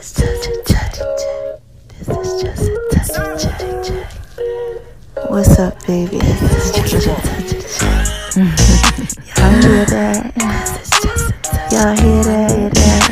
[0.00, 0.74] is just a J.
[1.98, 3.44] This is just a touch
[3.86, 3.92] J.
[5.28, 6.18] What's up, baby?
[6.18, 7.84] This is just a touch J.
[9.36, 10.32] Y'all hear that?
[10.34, 11.72] This is just a touch.
[11.72, 12.50] Y'all hear that?
[12.50, 13.04] Hear that?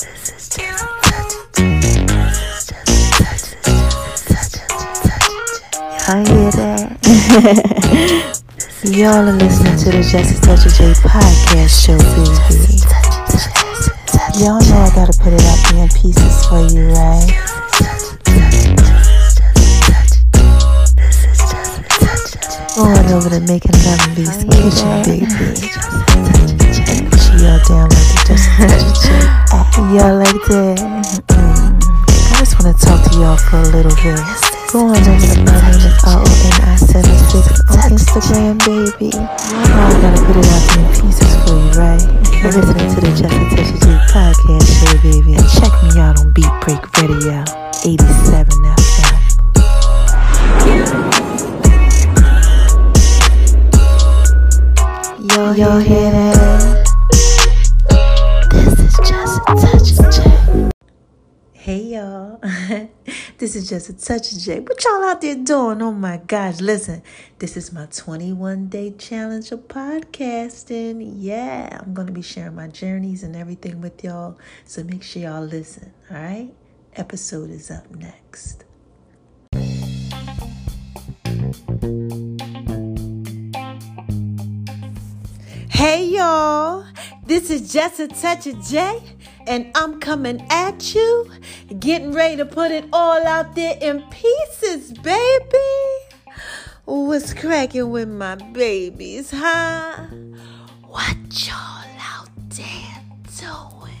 [0.00, 2.02] This is just a touch of J.
[2.10, 3.46] This is just a touch.
[3.62, 3.78] This
[4.10, 5.70] is just a touch of J.
[6.06, 6.74] Y'all hear that?
[8.84, 12.93] Y'all are listening to the Just a Touch of J podcast show, baby.
[14.34, 17.30] Y'all know I gotta put it up there in pieces for you, right?
[22.74, 25.30] Going over to making Lemonbee's kitchen, baby.
[27.14, 29.94] She all down like the Just Touch of J.
[29.94, 30.82] Y'all like that?
[31.28, 31.78] Mm.
[31.78, 34.18] I just wanna talk to y'all for a little bit.
[34.72, 39.14] Go on over to my name is R-O-N-I-76 on Instagram, baby.
[39.14, 42.33] Y'all know I gotta put it out there in pieces for you, right?
[42.44, 45.32] You're listening to the Just a Touch of J podcast show, baby.
[45.32, 47.40] And check me out on Beat Break Radio,
[47.86, 49.14] 87 FM.
[55.32, 56.84] Yo, y'all hear that?
[58.50, 60.70] This is just a touch of J.
[61.54, 62.40] Hey y'all,
[63.38, 64.60] this is just a touch of J.
[64.60, 65.82] What y'all out there doing?
[65.82, 67.02] Oh my gosh, listen,
[67.38, 71.14] this is my 21 day challenge of podcasting.
[71.18, 75.42] Yeah, I'm gonna be sharing my journeys and everything with y'all, so make sure y'all
[75.44, 75.92] listen.
[76.10, 76.54] All right,
[76.94, 78.64] episode is up next.
[85.70, 86.86] Hey y'all,
[87.26, 89.02] this is just a touch of J,
[89.46, 91.30] and I'm coming at you,
[91.78, 95.58] getting ready to put it all out there in pieces, baby.
[96.84, 100.06] What's cracking with my babies, huh?
[100.82, 103.02] What y'all out there
[103.38, 103.94] doing?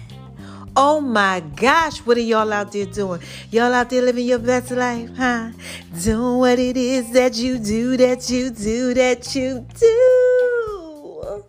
[0.76, 3.20] Oh my gosh, what are y'all out there doing?
[3.50, 5.52] Y'all out there living your best life, huh?
[6.02, 11.44] Doing what it is that you do, that you do, that you do.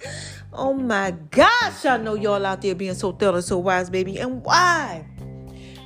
[0.58, 4.18] Oh my gosh, I know y'all out there being so thorough and so wise, baby.
[4.18, 5.06] And why?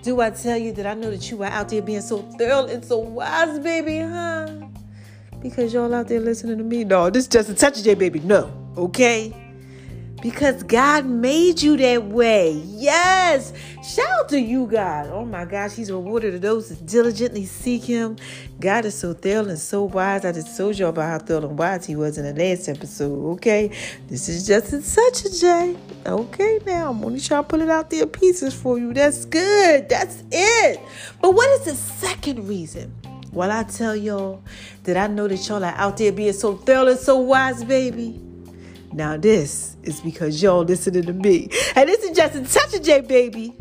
[0.04, 2.66] Do I tell you that I know that you are out there being so thorough
[2.66, 4.48] and so wise, baby, huh?
[5.42, 6.84] Because y'all out there listening to me.
[6.84, 8.20] No, this is just a touch of J, baby.
[8.20, 9.34] No, okay?
[10.22, 12.62] Because God made you that way.
[12.66, 13.54] Yes.
[13.84, 15.08] Shout out to you, God.
[15.08, 18.18] Oh my gosh, He's rewarded to those that diligently seek Him.
[18.60, 20.26] God is so thorough and so wise.
[20.26, 23.34] I just told you about how thorough and wise He was in the last episode.
[23.36, 23.72] Okay.
[24.08, 25.78] This is just a such a J.
[26.06, 28.94] Okay, now I'm only trying to put it out there in pieces for you.
[28.94, 29.88] That's good.
[29.88, 30.82] That's it.
[31.22, 32.94] But what is the second reason?
[33.32, 34.44] Well, I tell y'all
[34.84, 38.20] that I know that y'all are out there being so thorough and so wise, baby.
[38.94, 41.50] Now this is because y'all listening to me.
[41.76, 43.56] And this is just a touch of J, baby.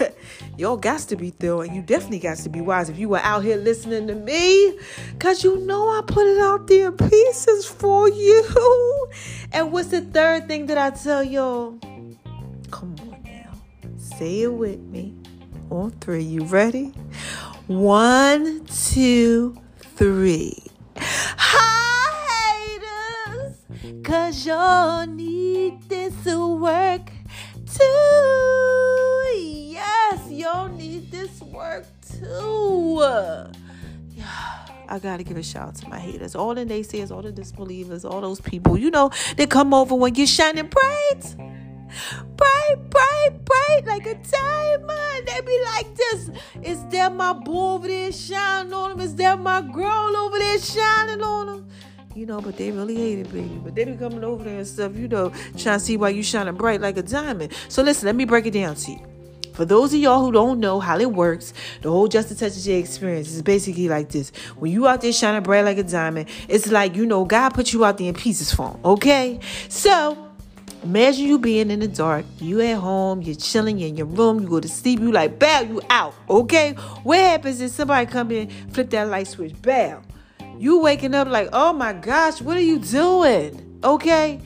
[0.56, 3.20] y'all got to be thorough and you definitely got to be wise if you were
[3.20, 4.78] out here listening to me.
[5.18, 9.08] Cause you know I put it out there in pieces for you.
[9.54, 11.78] And what's the third thing that I tell y'all?
[12.70, 13.52] Come on now.
[13.98, 15.14] Say it with me.
[15.70, 16.22] On three.
[16.22, 16.94] You ready?
[17.66, 19.60] One, two,
[19.96, 20.64] three.
[20.96, 21.91] Hi.
[24.04, 27.10] Cause y'all need this work
[27.66, 29.32] too.
[29.36, 33.02] Yes, y'all need this work too.
[34.88, 38.04] I gotta give a shout out to my haters, all the naysayers, all the disbelievers,
[38.04, 41.36] all those people, you know, they come over when you're shining bright.
[42.36, 45.26] Bright, bright, bright like a diamond.
[45.26, 46.30] They be like this.
[46.62, 49.00] Is that my boy over there shining on them?
[49.00, 51.68] Is that my girl over there shining on them?
[52.14, 53.58] You know, but they really hate it, baby.
[53.64, 56.22] But they be coming over there and stuff, you know, trying to see why you
[56.22, 57.52] shining bright like a diamond.
[57.68, 59.00] So listen, let me break it down to you.
[59.52, 61.52] For those of y'all who don't know how it works,
[61.82, 64.30] the whole Just a Touch J experience is basically like this.
[64.56, 67.72] When you out there shining bright like a diamond, it's like, you know, God put
[67.72, 69.40] you out there in pieces form, okay?
[69.68, 70.16] So,
[70.82, 72.24] imagine you being in the dark.
[72.38, 75.60] You at home, you're chilling in your room, you go to sleep, you like, bow,
[75.60, 76.72] you out, okay?
[77.02, 80.00] What happens if somebody come in, flip that light switch, bow?
[80.58, 83.80] You waking up like, oh my gosh, what are you doing?
[83.82, 84.40] Okay?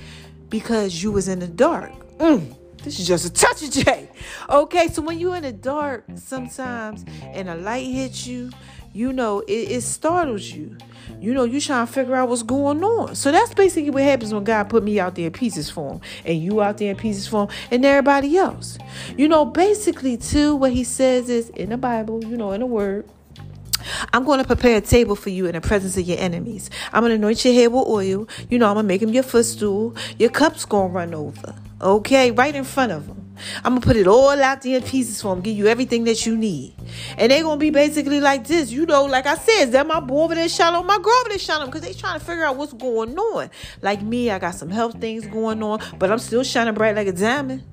[0.48, 1.92] Because you was in the dark.
[2.18, 2.54] Mm.
[2.82, 4.08] This is just a touch of J.
[4.48, 8.50] Okay, so when you're in the dark sometimes and a light hits you,
[8.92, 10.76] you know, it, it startles you.
[11.20, 13.14] You know, you trying to figure out what's going on.
[13.14, 16.00] So that's basically what happens when God put me out there in pieces for him,
[16.24, 18.78] and you out there in pieces for him, and everybody else.
[19.16, 22.66] You know, basically, too, what he says is in the Bible, you know, in the
[22.66, 23.06] word,
[24.12, 26.70] I'm going to prepare a table for you in the presence of your enemies.
[26.92, 28.28] I'm going to anoint your head with oil.
[28.50, 29.94] You know, I'm going to make them your footstool.
[30.18, 31.54] Your cup's going to run over.
[31.80, 32.30] Okay?
[32.30, 33.26] Right in front of them.
[33.64, 36.24] I'm gonna put it all out there in pieces for them, give you everything that
[36.26, 36.74] you need.
[37.18, 40.00] And they're gonna be basically like this, you know, like I said, is that my
[40.00, 42.56] boy over there shining my girl over there shining because they trying to figure out
[42.56, 43.50] what's going on.
[43.82, 47.08] Like me, I got some health things going on, but I'm still shining bright like
[47.08, 47.64] a diamond.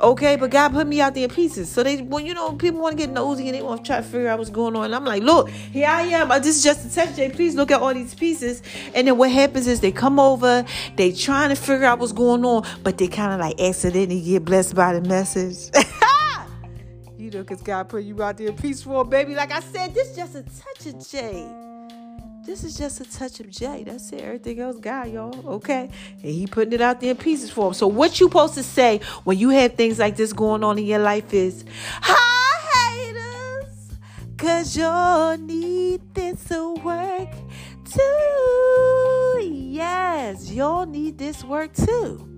[0.00, 1.70] Okay, but God put me out there in pieces.
[1.70, 3.96] So they, when you know, people want to get nosy and they want to try
[3.98, 4.86] to figure out what's going on.
[4.86, 6.30] And I'm like, look, here I am.
[6.30, 7.30] Uh, this is just a test, Jay.
[7.30, 8.62] Please look at all these pieces.
[8.94, 10.64] And then what happens is they come over,
[10.96, 14.44] they trying to figure out what's going on, but they kind of like accidentally get
[14.44, 15.70] blessed by the message.
[17.18, 19.34] you know, because God put you out there in peace for a baby.
[19.34, 21.73] Like I said, this is just a touch of Jay.
[22.46, 23.84] This is just a touch of J.
[23.84, 24.20] That's it.
[24.20, 25.48] Everything else, God, y'all.
[25.54, 25.88] Okay.
[26.12, 27.74] And he putting it out there in pieces for him.
[27.74, 30.84] So what you supposed to say when you have things like this going on in
[30.84, 31.64] your life is,
[32.02, 33.96] Hi, haters.
[34.36, 37.30] Cause y'all need this work
[37.90, 39.40] too.
[39.42, 42.33] Yes, y'all need this work too.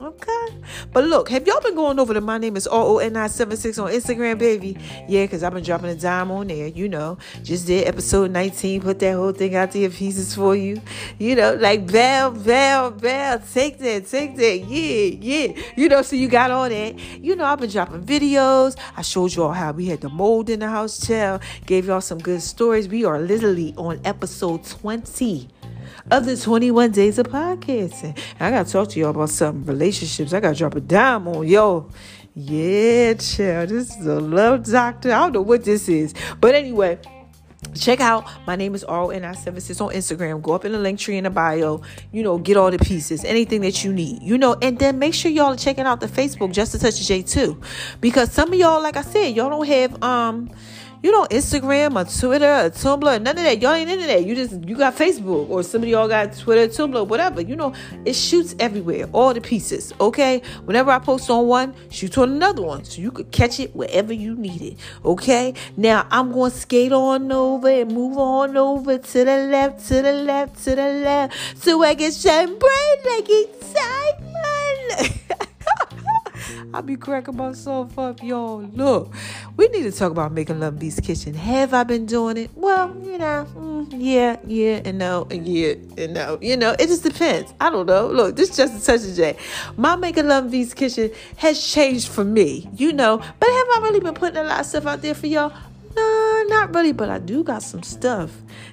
[0.00, 0.46] Okay.
[0.94, 4.78] But look, have y'all been going over to my name is R-O-N-I-76 on Instagram, baby?
[5.06, 7.18] Yeah, because I've been dropping a dime on there, you know.
[7.42, 10.80] Just did episode 19, put that whole thing out there pieces for you.
[11.18, 15.62] You know, like bell, bell, bell, take that, take that, yeah, yeah.
[15.76, 16.98] You know, so you got all that.
[17.22, 18.78] You know, I've been dropping videos.
[18.96, 21.42] I showed y'all how we had the mold in the house, child.
[21.66, 22.88] Gave y'all some good stories.
[22.88, 25.48] We are literally on episode 20
[26.10, 28.18] of the 21 days of podcasting.
[28.38, 30.32] I got to talk to y'all about some relationships.
[30.32, 31.90] I got to drop a dime on yo.
[32.34, 33.70] Yeah, child.
[33.70, 35.12] This is a love doctor.
[35.12, 36.14] I don't know what this is.
[36.40, 36.98] But anyway,
[37.74, 40.40] check out my name is RONI Services on Instagram.
[40.40, 41.82] Go up in the link tree in the bio.
[42.12, 44.22] You know, get all the pieces, anything that you need.
[44.22, 47.00] You know, and then make sure y'all are checking out the Facebook Just a Touch
[47.00, 47.60] J too,
[48.00, 50.50] because some of y'all, like I said, y'all don't have um
[51.02, 53.62] you know, Instagram or Twitter or Tumblr, none of that.
[53.62, 54.24] Y'all ain't into that.
[54.24, 57.40] You just you got Facebook or some of y'all got Twitter, Tumblr, whatever.
[57.40, 57.72] You know,
[58.04, 59.94] it shoots everywhere, all the pieces.
[60.00, 60.42] Okay.
[60.64, 62.84] Whenever I post on one, shoot on another one.
[62.84, 64.76] So you could catch it wherever you need it.
[65.04, 65.54] Okay.
[65.76, 70.12] Now I'm gonna skate on over and move on over to the left, to the
[70.12, 71.34] left, to the left.
[71.56, 75.16] So I can shine bright like excitement.
[76.72, 78.62] I be cracking myself up, y'all.
[78.62, 79.12] Look,
[79.56, 81.34] we need to talk about making love Beast Kitchen.
[81.34, 82.50] Have I been doing it?
[82.54, 86.38] Well, you know, mm, yeah, yeah, and no, and yeah, and no.
[86.40, 87.52] You know, it just depends.
[87.60, 88.06] I don't know.
[88.06, 89.36] Look, this is just a touch of J.
[89.76, 93.18] My making love Beast Kitchen has changed for me, you know.
[93.18, 95.52] But have I really been putting a lot of stuff out there for y'all?
[96.40, 98.30] No, not really, but I do got some stuff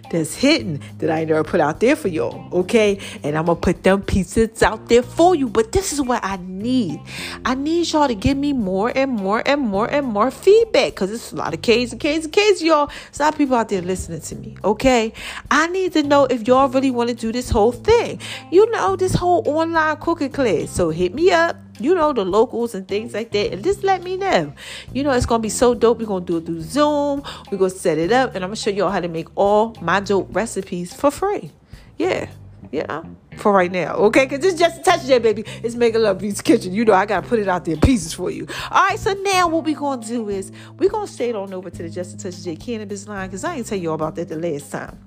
[0.10, 3.00] that's hidden that I never put out there for y'all, okay?
[3.24, 5.50] And I'm gonna put them pieces out there for you.
[5.50, 7.02] But this is what I need.
[7.44, 11.12] I need y'all to give me more and more and more and more feedback because
[11.12, 12.90] it's a lot of K's and K's and K's, y'all.
[13.10, 15.12] It's a lot of people out there listening to me, okay?
[15.52, 18.22] I need to know if y'all really want to do this whole thing.
[18.50, 20.69] You know, this whole online cooking class.
[20.69, 23.54] So hit me up you know, the locals and things like that.
[23.54, 24.54] And just let me know.
[24.94, 26.00] You know, it's going to be so dope.
[26.00, 27.24] We're going to do it through Zoom.
[27.52, 28.36] We're going to set it up.
[28.36, 31.52] And I'm going to show y'all how to make all my dope recipes for free.
[31.98, 32.30] Yeah.
[32.72, 33.04] Yeah.
[33.38, 33.96] For right now.
[33.96, 34.26] Okay.
[34.26, 35.44] Because it's just a touch of baby.
[35.64, 36.74] It's Making Love Beats Kitchen.
[36.74, 38.48] You know, I got to put it out there in pieces for you.
[38.72, 39.00] All right.
[39.00, 41.84] So now what we're going to do is we're going to stay on over to
[41.84, 44.30] the Just a Touch J cannabis line because I didn't tell you all about that
[44.30, 44.98] the last time.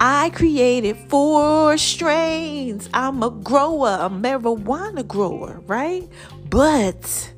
[0.00, 2.88] I created four strains.
[2.92, 6.08] I'm a grower, a marijuana grower, right?
[6.50, 7.32] But,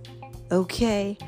[0.51, 1.19] okay,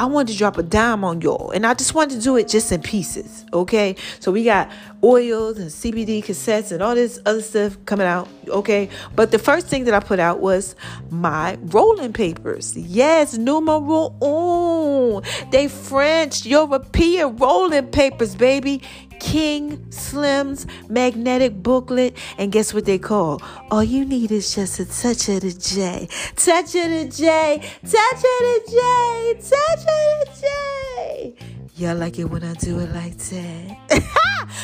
[0.00, 1.50] I wanted to drop a dime on y'all.
[1.50, 3.44] And I just wanted to do it just in pieces.
[3.52, 3.96] Okay.
[4.20, 4.70] So we got
[5.02, 8.28] oils and CBD cassettes and all this other stuff coming out.
[8.46, 8.88] Okay.
[9.16, 10.76] But the first thing that I put out was
[11.10, 12.76] my rolling papers.
[12.76, 15.22] Yes, numero un.
[15.50, 18.82] They French, European rolling papers, baby.
[19.20, 22.16] King Slim's magnetic booklet.
[22.38, 23.42] And guess what they call?
[23.70, 26.08] All you need is just a touch of the J.
[26.36, 27.58] Touch of the J.
[27.82, 29.34] Touch of the J.
[29.34, 31.57] Touch of the J.
[31.78, 34.02] Y'all like it when I do it like that?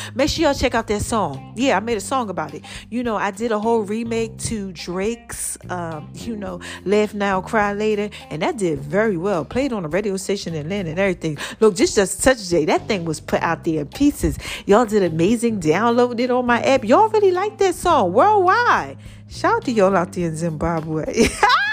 [0.15, 1.53] Make sure y'all check out that song.
[1.55, 2.61] Yeah, I made a song about it.
[2.89, 7.71] You know, I did a whole remake to Drake's, um, you know, Laugh Now, Cry
[7.71, 9.45] Later, and that did very well.
[9.45, 11.37] Played on a radio station in Atlanta and everything.
[11.61, 12.65] Look, just just touch J.
[12.65, 14.37] That thing was put out there in pieces.
[14.65, 15.61] Y'all did amazing.
[15.61, 16.83] Downloaded it on my app.
[16.83, 18.97] Y'all really like that song worldwide.
[19.29, 21.29] Shout out to y'all out there in Zimbabwe.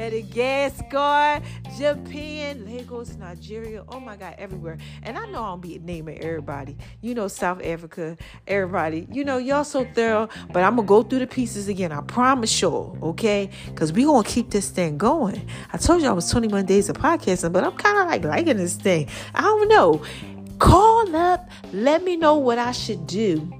[0.00, 1.42] Madagascar,
[1.76, 3.84] Japan, Lagos, Nigeria.
[3.86, 4.78] Oh my God, everywhere.
[5.02, 6.74] And I know I'll be naming everybody.
[7.02, 8.16] You know, South Africa,
[8.46, 9.06] everybody.
[9.12, 10.30] You know, y'all so thorough.
[10.54, 11.92] But I'm gonna go through the pieces again.
[11.92, 13.50] I promise y'all, okay?
[13.66, 15.46] Because we gonna keep this thing going.
[15.70, 18.56] I told you I was 21 days of podcasting, but I'm kind of like liking
[18.56, 19.06] this thing.
[19.34, 20.02] I don't know.
[20.58, 23.59] Call up, let me know what I should do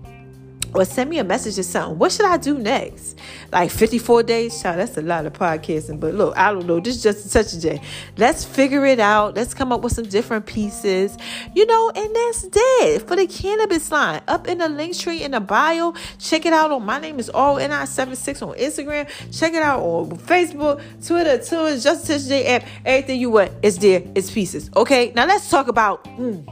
[0.75, 1.99] or send me a message or something.
[1.99, 3.19] What should I do next?
[3.53, 4.63] Like 54 days?
[4.63, 6.01] Child, that's a lot of podcasting.
[6.01, 6.81] But look, I don't know.
[6.81, 7.81] This is just a touch of day.
[8.17, 9.35] Let's figure it out.
[9.35, 11.17] Let's come up with some different pieces.
[11.55, 14.23] You know, and that's it for the cannabis line.
[14.29, 15.95] Up in the link tree in the bio.
[16.19, 19.09] Check it out on my name is RNI76 on Instagram.
[19.37, 22.67] Check it out on Facebook, Twitter, Twitter, Just Touch J app.
[22.85, 24.03] Everything you want is there.
[24.15, 24.71] It's pieces.
[24.77, 25.13] Okay.
[25.15, 26.45] Now let's talk about mm,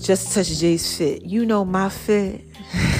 [0.00, 1.22] Just Touch J's fit.
[1.24, 2.51] You know my fit.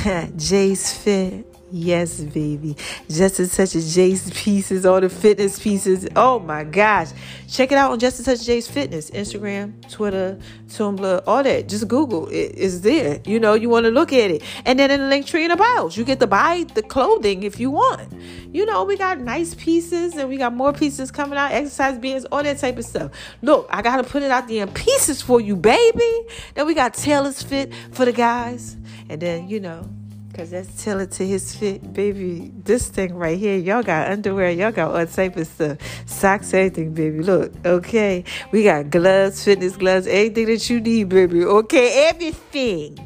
[0.37, 1.47] Jay's Fit.
[1.71, 2.77] Yes, baby.
[3.09, 6.07] Just a touch of Jay's pieces, all the fitness pieces.
[6.17, 7.11] Oh my gosh.
[7.49, 9.11] Check it out on Just a Touch Jay's Fitness.
[9.11, 11.69] Instagram, Twitter, Tumblr, all that.
[11.69, 12.27] Just Google.
[12.29, 13.21] It is there.
[13.25, 14.43] You know, you want to look at it.
[14.67, 17.45] And then in the link tree in the bios, you get to buy the clothing
[17.45, 18.13] if you want.
[18.53, 22.27] You know, we got nice pieces and we got more pieces coming out, exercise bands,
[22.27, 23.13] all that type of stuff.
[23.41, 26.27] Look, I got to put it out there in pieces for you, baby.
[26.55, 28.77] Then we got Taylor's Fit for the guys.
[29.13, 29.87] And then, you know,
[30.29, 32.51] because that's tailored to his fit, baby.
[32.65, 35.77] This thing right here, y'all got underwear, y'all got all type of stuff.
[36.07, 37.19] Socks, everything, baby.
[37.23, 38.25] Look, okay.
[38.53, 41.45] We got gloves, fitness gloves, everything that you need, baby.
[41.45, 42.99] Okay, everything.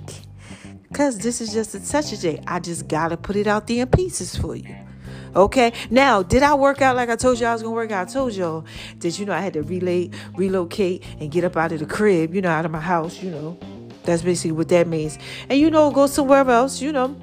[0.86, 2.40] Because this is just a touch of J.
[2.46, 4.76] I just got to put it out there in pieces for you.
[5.34, 5.72] Okay.
[5.90, 8.08] Now, did I work out like I told you I was gonna work out?
[8.08, 8.64] I told y'all
[9.00, 12.32] that you know I had to relate, relocate, and get up out of the crib,
[12.32, 13.58] you know, out of my house, you know.
[14.06, 15.18] That's basically what that means.
[15.48, 17.16] And you know, go somewhere else, you know,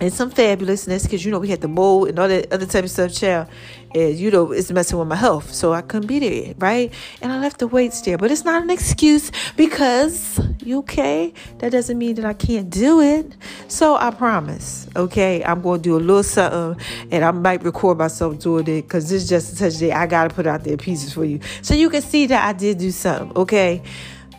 [0.00, 2.84] and some fabulousness because you know we had the mold and all that other type
[2.84, 3.48] of stuff, child.
[3.94, 6.92] And you know, it's messing with my health, so I couldn't be there, right?
[7.22, 11.32] And I left the weights there, but it's not an excuse because you okay.
[11.58, 13.34] That doesn't mean that I can't do it.
[13.68, 18.38] So I promise, okay, I'm gonna do a little something, and I might record myself
[18.38, 19.92] doing it because this is just a touch day.
[19.92, 22.78] I gotta put out there pieces for you, so you can see that I did
[22.78, 23.82] do something, okay.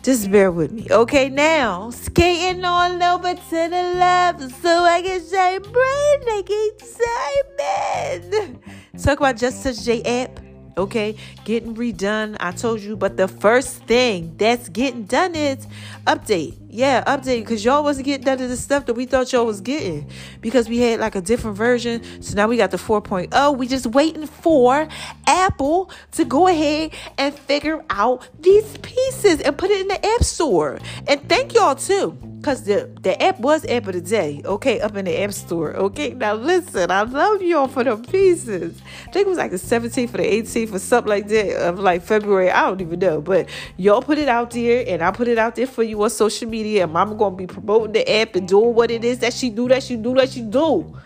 [0.02, 0.86] Just bear with me.
[0.90, 6.42] Okay, now skating on over to the left so I can say brain
[6.80, 8.62] excitement.
[9.02, 10.40] Talk about Just Touch J app.
[10.78, 12.38] Okay, getting redone.
[12.40, 15.66] I told you, but the first thing that's getting done is
[16.10, 16.56] update.
[16.68, 19.60] Yeah, update because y'all wasn't getting none of the stuff that we thought y'all was
[19.60, 20.08] getting
[20.40, 22.02] because we had like a different version.
[22.22, 23.56] So now we got the 4.0.
[23.56, 24.88] We just waiting for
[25.26, 30.22] Apple to go ahead and figure out these pieces and put it in the App
[30.22, 30.78] Store.
[31.06, 32.18] And thank y'all too.
[32.42, 35.76] Cause the, the app was app of the day, okay, up in the app store.
[35.76, 36.14] Okay.
[36.14, 38.80] Now listen, I love y'all for the pieces.
[39.06, 41.78] I think it was like the 17th or the 18th or something like that of
[41.78, 42.50] like February.
[42.50, 43.20] I don't even know.
[43.20, 46.10] But y'all put it out there and I put it out there for you on
[46.10, 46.84] social media.
[46.84, 49.68] And mama gonna be promoting the app and doing what it is that she do,
[49.68, 50.96] that she do, that she do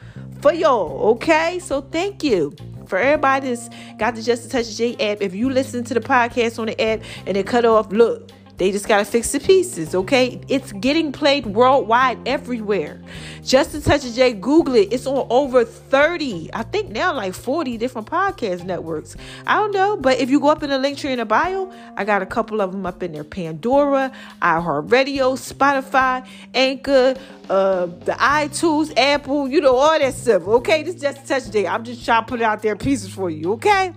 [0.40, 1.10] for y'all.
[1.12, 1.58] Okay.
[1.58, 2.54] So thank you
[2.86, 5.22] for everybody that's got the Just Touch J app.
[5.22, 8.30] If you listen to the podcast on the app and it cut off, look.
[8.56, 10.40] They just got to fix the pieces, okay?
[10.48, 13.02] It's getting played worldwide everywhere.
[13.42, 14.92] Just a Touch of J, Google it.
[14.92, 19.16] It's on over 30, I think now like 40 different podcast networks.
[19.46, 21.72] I don't know, but if you go up in the link tree in the bio,
[21.96, 27.16] I got a couple of them up in there Pandora, iHeartRadio, Spotify, Anchor,
[27.50, 30.84] uh, the iTunes, Apple, you know, all that stuff, okay?
[30.84, 31.66] This is Just Touch of J.
[31.66, 33.92] I'm just trying to put it out there pieces for you, okay?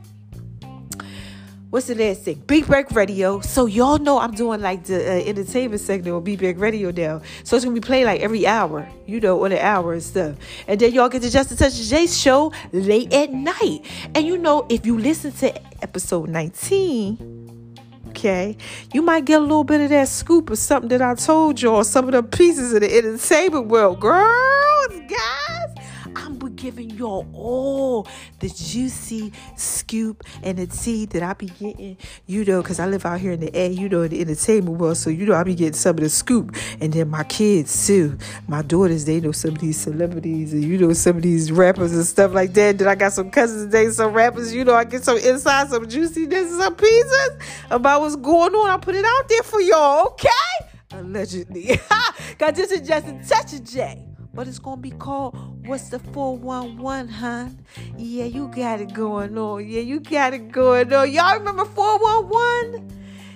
[1.70, 2.42] What's the last thing?
[2.48, 3.40] Big Break Radio.
[3.42, 7.22] So y'all know I'm doing like the uh, entertainment segment on Big Break Radio now.
[7.44, 10.36] So it's gonna be played like every hour, you know, on an hour and stuff.
[10.68, 13.82] And then y'all get the Justin Touch J's show late at night.
[14.16, 17.36] And you know, if you listen to episode 19.
[18.10, 18.58] Okay,
[18.94, 21.84] you might get a little bit of that scoop or something that I told y'all,
[21.84, 25.77] some of the pieces of the entertainment world, girls, guys.
[26.18, 28.08] I'm giving y'all all
[28.40, 33.06] the juicy scoop and the tea that I be getting, you know, because I live
[33.06, 34.98] out here in the air, you know, in the entertainment world.
[34.98, 36.56] So, you know, I be getting some of the scoop.
[36.82, 38.18] And then my kids, too.
[38.48, 41.94] My daughters, they know some of these celebrities and, you know, some of these rappers
[41.94, 42.80] and stuff like that.
[42.80, 45.88] Then I got some cousins, they some rappers, you know, I get some inside, some
[45.88, 47.32] juiciness, some pieces
[47.70, 48.70] about what's going on.
[48.70, 50.30] I put it out there for y'all, okay?
[50.94, 51.80] Allegedly.
[52.38, 54.07] Got this is just a touch of J
[54.38, 57.50] but it's gonna be called What's the 411, huh?
[57.98, 59.68] Yeah, you got it going on.
[59.68, 61.12] Yeah, you got it going on.
[61.12, 62.88] Y'all remember 411?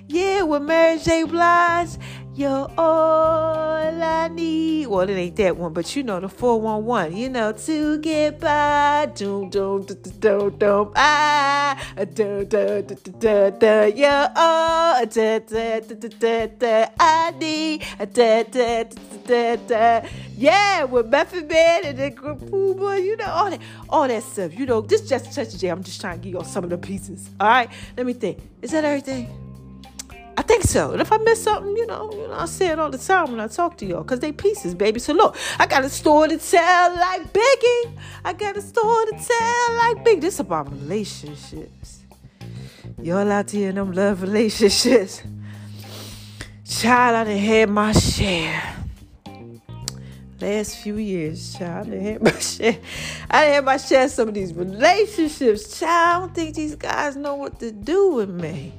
[0.08, 1.24] Yeah, with Mary J.
[1.24, 1.98] Blige
[2.36, 4.88] you're all I need.
[4.88, 7.18] Well, it ain't that one, but you know the 411.
[7.18, 9.12] You know, to get by.
[9.14, 11.78] Doom, doom, doom, doom, ah.
[12.14, 13.98] Doom, doom, doom, doom.
[13.98, 17.84] You're all da, da, da, da, I need.
[18.14, 18.44] Da,
[19.68, 20.08] da.
[20.38, 24.58] Yeah, with Method Man and then Puma, you know, all that, all that stuff.
[24.58, 25.68] You know, this just touch J.
[25.68, 27.30] I'm just trying to give y'all some of the pieces.
[27.40, 28.40] All right, let me think.
[28.62, 29.51] Is that everything?
[30.38, 30.92] I think so.
[30.92, 33.32] And if I miss something, you know, you know, I say it all the time
[33.32, 35.00] when I talk to y'all, cause they pieces, baby.
[35.00, 37.98] So look, I got a story to tell like Biggie.
[38.24, 40.22] I got a story to tell like Biggie.
[40.22, 42.00] This about relationships.
[43.02, 45.24] Y'all out here in them love relationships.
[46.68, 48.76] Child, I done had my share.
[50.40, 52.78] Last few years, child, I done had my share.
[53.30, 55.80] I done had my share of some of these relationships.
[55.80, 58.74] Child, I don't think these guys know what to do with me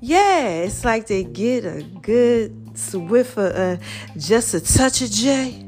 [0.00, 3.76] yeah, it's like they get a good swift, uh,
[4.16, 5.66] just a touch of J,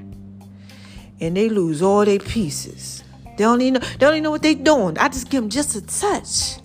[1.21, 3.03] and they lose all their pieces.
[3.25, 4.99] They don't even know, they don't even know what they're doing.
[4.99, 6.61] I just give them just a touch.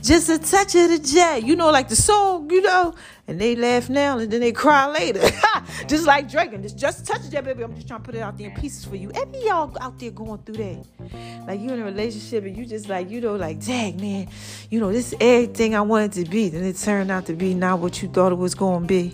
[0.00, 1.40] Just a touch of the J.
[1.44, 2.94] You know, like the song, you know,
[3.28, 5.20] and they laugh now and then they cry later.
[5.86, 6.52] just like Drake.
[6.52, 7.62] And just, just touch that, baby.
[7.62, 9.10] I'm just trying to put it out there in pieces for you.
[9.14, 10.84] Any y'all out there going through that?
[11.46, 14.28] Like you in a relationship and you just like, you know, like, dang, man,
[14.70, 16.48] you know, this is everything I wanted to be.
[16.48, 19.12] Then it turned out to be not what you thought it was to be.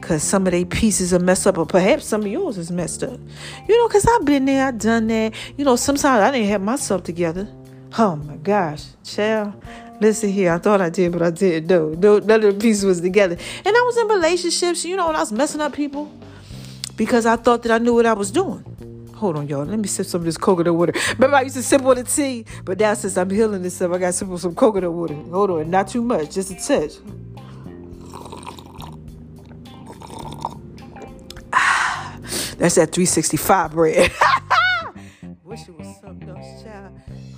[0.00, 3.02] Cause some of their pieces are messed up, or perhaps some of yours is messed
[3.02, 3.18] up.
[3.66, 5.34] You know, cause I've been there, I've done that.
[5.56, 7.48] You know, sometimes I didn't have myself together.
[7.98, 9.54] Oh my gosh, child.
[10.00, 11.68] Listen here, I thought I did, but I didn't.
[11.68, 13.36] No, no, none of the pieces was together.
[13.64, 16.12] And I was in relationships, you know, and I was messing up people
[16.96, 18.64] because I thought that I knew what I was doing.
[19.16, 19.64] Hold on, y'all.
[19.64, 20.92] Let me sip some of this coconut water.
[21.14, 23.92] Remember, I used to sip on the tea, but now since I'm healing this stuff,
[23.92, 25.14] I got to sip on some coconut water.
[25.14, 26.96] Hold on, not too much, just a touch.
[31.54, 32.18] Ah,
[32.58, 34.12] that's that 365 bread.
[35.44, 36.75] Wish it was something else, child.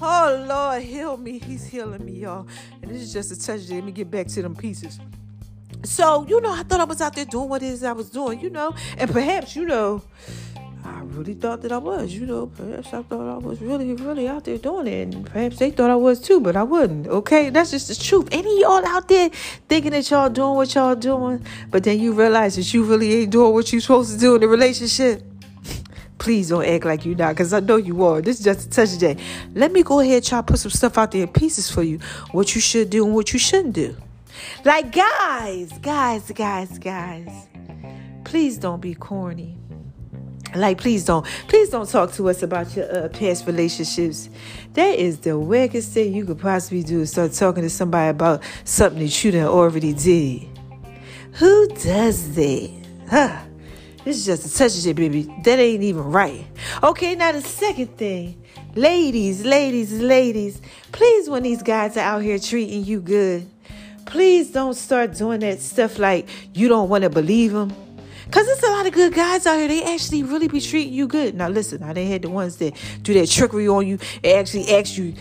[0.01, 1.39] Oh Lord, heal me.
[1.39, 2.47] He's healing me, y'all.
[2.83, 3.69] And this is just a touch.
[3.69, 5.01] Let me get back to them pieces.
[5.85, 8.11] So, you know, I thought I was out there doing what it is I was
[8.11, 10.03] doing, you know, and perhaps, you know,
[10.85, 14.27] I really thought that I was, you know, perhaps I thought I was really, really
[14.27, 17.07] out there doing it, and perhaps they thought I was too, but I wasn't.
[17.07, 18.29] Okay, that's just the truth.
[18.33, 19.29] Any y'all out there
[19.69, 23.31] thinking that y'all doing what y'all doing, but then you realize that you really ain't
[23.31, 25.23] doing what you supposed to do in the relationship?
[26.19, 28.21] Please don't act like you not, because I know you are.
[28.21, 29.17] This is just a touch day.
[29.55, 31.99] Let me go ahead try to put some stuff out there in pieces for you.
[32.33, 33.97] What you should do and what you shouldn't do.
[34.65, 37.47] Like guys, guys, guys, guys.
[38.25, 39.59] Please don't be corny.
[40.55, 44.31] Like, please don't, please don't talk to us about your uh, past relationships.
[44.73, 47.05] That is the wickedest thing you could possibly do.
[47.05, 50.49] Start talking to somebody about something that you done already did.
[51.33, 52.71] Who does that?
[53.11, 53.45] Huh?
[54.09, 55.31] This is just a touch of shit, baby.
[55.45, 56.47] That ain't even right.
[56.83, 58.43] Okay, now the second thing.
[58.75, 63.47] Ladies, ladies, ladies, please, when these guys are out here treating you good,
[64.07, 67.69] please don't start doing that stuff like you don't want to believe them.
[68.31, 69.69] Cause there's a lot of good guys out here.
[69.69, 71.35] They actually really be treating you good.
[71.35, 74.75] Now listen, I they had the ones that do that trickery on you and actually
[74.75, 75.13] ask you.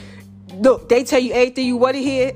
[0.53, 2.31] Look, they tell you everything you want to hear.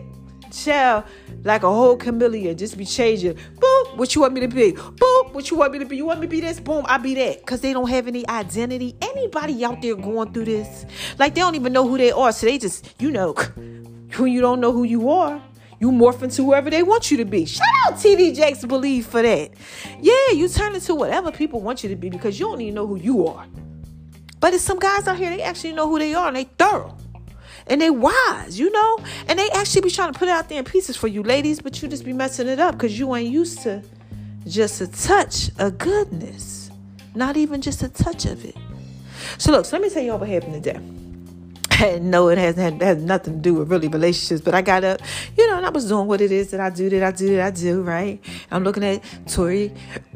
[0.51, 1.05] Child,
[1.43, 3.33] like a whole chameleon, just be changing.
[3.59, 4.71] Boom, what you want me to be?
[4.71, 5.97] Boom, what you want me to be?
[5.97, 6.59] You want me to be this?
[6.59, 7.45] Boom, I be that.
[7.45, 8.95] Cause they don't have any identity.
[9.01, 10.85] Anybody out there going through this,
[11.17, 12.31] like they don't even know who they are.
[12.31, 13.33] So they just, you know,
[14.17, 15.41] when you don't know who you are,
[15.79, 17.45] you morph into whoever they want you to be.
[17.45, 19.49] Shout out TD Jakes Believe for that.
[19.99, 22.85] Yeah, you turn into whatever people want you to be because you don't even know
[22.85, 23.47] who you are.
[24.39, 26.95] But it's some guys out here, they actually know who they are and they thorough
[27.67, 30.59] and they wise, you know, and they actually be trying to put it out there
[30.59, 33.31] in pieces for you ladies, but you just be messing it up because you ain't
[33.31, 33.83] used to
[34.47, 36.71] just a touch of goodness,
[37.15, 38.55] not even just a touch of it.
[39.37, 40.79] So look, so let me tell you what happened today.
[42.01, 44.41] No, it has had has nothing to do with really relationships.
[44.41, 45.01] But I got up,
[45.37, 47.35] you know, and I was doing what it is that I do, that I do,
[47.35, 48.19] that I do, right?
[48.51, 49.73] I'm looking at Tori,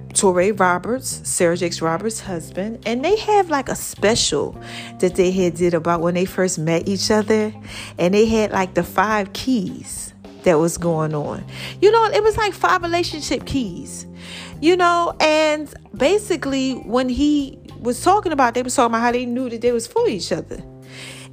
[0.10, 4.60] Touré Roberts, Sarah Jakes Roberts' husband, and they have like a special
[5.00, 7.54] that they had did about when they first met each other,
[7.98, 11.44] and they had like the five keys that was going on.
[11.82, 14.06] You know, it was like five relationship keys.
[14.62, 19.26] You know, and basically when he was talking about, they was talking about how they
[19.26, 20.64] knew that they was for each other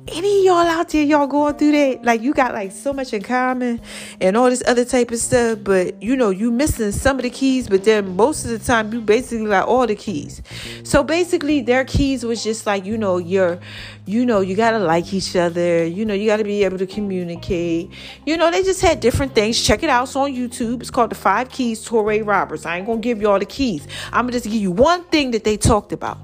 [0.09, 2.05] any y'all out there y'all going through that?
[2.05, 3.81] Like you got like so much in common
[4.21, 7.31] and all this other type of stuff but you know you missing some of the
[7.31, 10.43] keys but then most of the time you basically like all the keys.
[10.83, 13.61] So basically their keys was just like you know you're
[14.05, 15.87] you know you gotta like each other.
[15.87, 17.91] You know you gotta be able to communicate.
[18.27, 19.63] You know they just had different things.
[19.63, 20.05] Check it out.
[20.05, 20.81] It's on youtube.
[20.81, 22.67] It's called the five keys Touré Roberts.
[22.67, 23.87] I ain't gonna give you all the keys.
[24.07, 26.19] I'm gonna just give you one thing that they talked about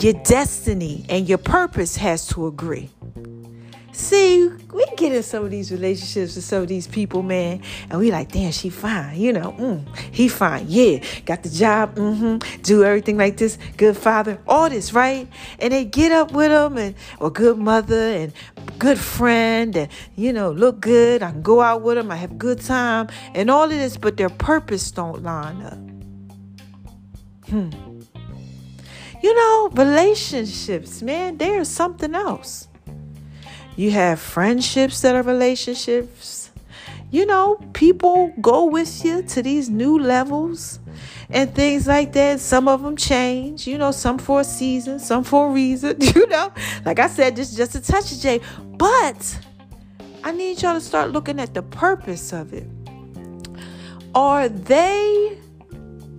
[0.00, 2.90] your destiny and your purpose has to agree.
[3.92, 7.98] See, we get in some of these relationships with some of these people, man, and
[7.98, 12.60] we like, damn, she fine, you know, mm, he fine, yeah, got the job, mm-hmm,
[12.60, 15.26] do everything like this, good father, all this, right?
[15.60, 18.34] And they get up with him, and or good mother, and
[18.78, 21.22] good friend, and you know, look good.
[21.22, 24.18] I can go out with them, I have good time, and all of this, but
[24.18, 27.48] their purpose don't line up.
[27.48, 27.85] Hmm.
[29.26, 32.68] You know, relationships, man, they are something else.
[33.74, 36.52] You have friendships that are relationships.
[37.10, 40.78] You know, people go with you to these new levels
[41.28, 42.38] and things like that.
[42.38, 46.28] Some of them change, you know, some for a season, some for a reason, you
[46.28, 46.52] know.
[46.84, 48.40] Like I said, this is just a touch of J.
[48.78, 49.40] But
[50.22, 52.68] I need y'all to start looking at the purpose of it.
[54.14, 55.40] Are they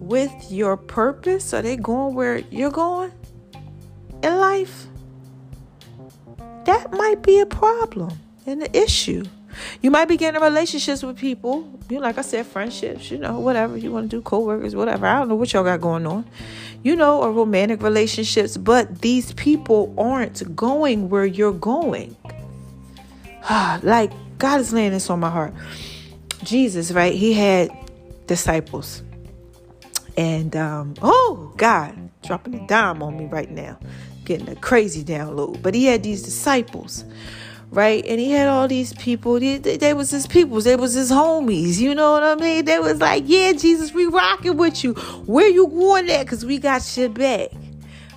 [0.07, 1.53] with your purpose?
[1.53, 3.11] Are they going where you're going
[4.23, 4.87] in life?
[6.67, 8.11] that might be a problem
[8.45, 9.23] and an issue.
[9.81, 13.77] You might be getting relationships with people, you like I said, friendships, you know, whatever
[13.77, 15.07] you want to do, co-workers, whatever.
[15.07, 16.25] I don't know what y'all got going on.
[16.83, 22.15] You know, or romantic relationships, but these people aren't going where you're going.
[23.81, 25.53] like God is laying this on my heart.
[26.43, 27.15] Jesus, right?
[27.15, 27.71] He had
[28.27, 29.01] disciples.
[30.17, 33.77] And um, oh God, dropping a dime on me right now
[34.27, 35.61] getting a crazy download.
[35.63, 37.05] But he had these disciples,
[37.71, 38.05] right?
[38.05, 39.39] And he had all these people.
[39.39, 40.65] They, they, they, was his peoples.
[40.65, 41.79] They was his homies.
[41.79, 42.65] You know what I mean?
[42.65, 44.93] They was like, yeah, Jesus, we rocking with you.
[45.25, 46.25] Where you going at?
[46.25, 47.49] Because we got shit back.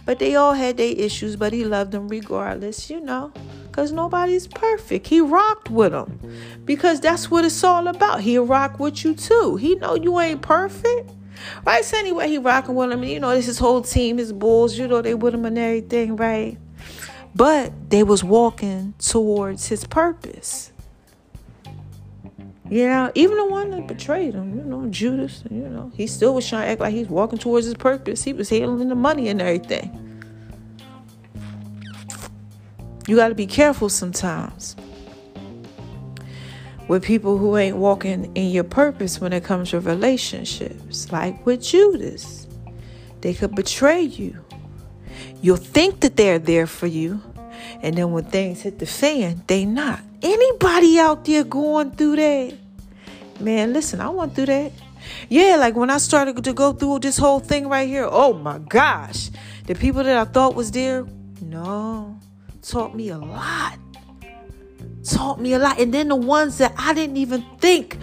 [0.05, 3.33] But they all had their issues, but he loved them regardless, you know.
[3.69, 5.07] Because nobody's perfect.
[5.07, 6.19] He rocked with them.
[6.65, 8.21] Because that's what it's all about.
[8.21, 9.55] He'll rock with you too.
[9.57, 11.13] He know you ain't perfect.
[11.65, 11.85] Right?
[11.85, 13.05] So anyway, he rocking with him.
[13.05, 16.17] You know, this his whole team, his bulls, you know, they with him and everything,
[16.17, 16.59] right?
[17.35, 20.73] But they was walking towards his purpose.
[22.69, 26.35] You know, even the one that betrayed him, you know, Judas, you know, he still
[26.35, 28.23] was trying to act like he's walking towards his purpose.
[28.23, 29.97] He was handling the money and everything.
[33.09, 34.77] You got to be careful sometimes
[36.91, 41.63] with people who ain't walking in your purpose when it comes to relationships, like with
[41.63, 42.49] Judas.
[43.21, 44.45] They could betray you.
[45.41, 47.23] You'll think that they're there for you,
[47.81, 50.01] and then when things hit the fan, they not.
[50.21, 52.55] Anybody out there going through that?
[53.39, 54.73] Man, listen, I went through that.
[55.29, 58.59] Yeah, like when I started to go through this whole thing right here, oh my
[58.59, 59.31] gosh.
[59.69, 61.07] The people that I thought was there,
[61.41, 62.19] no,
[62.63, 63.79] taught me a lot
[65.05, 65.79] taught me a lot.
[65.81, 67.99] And then the ones that I didn't even think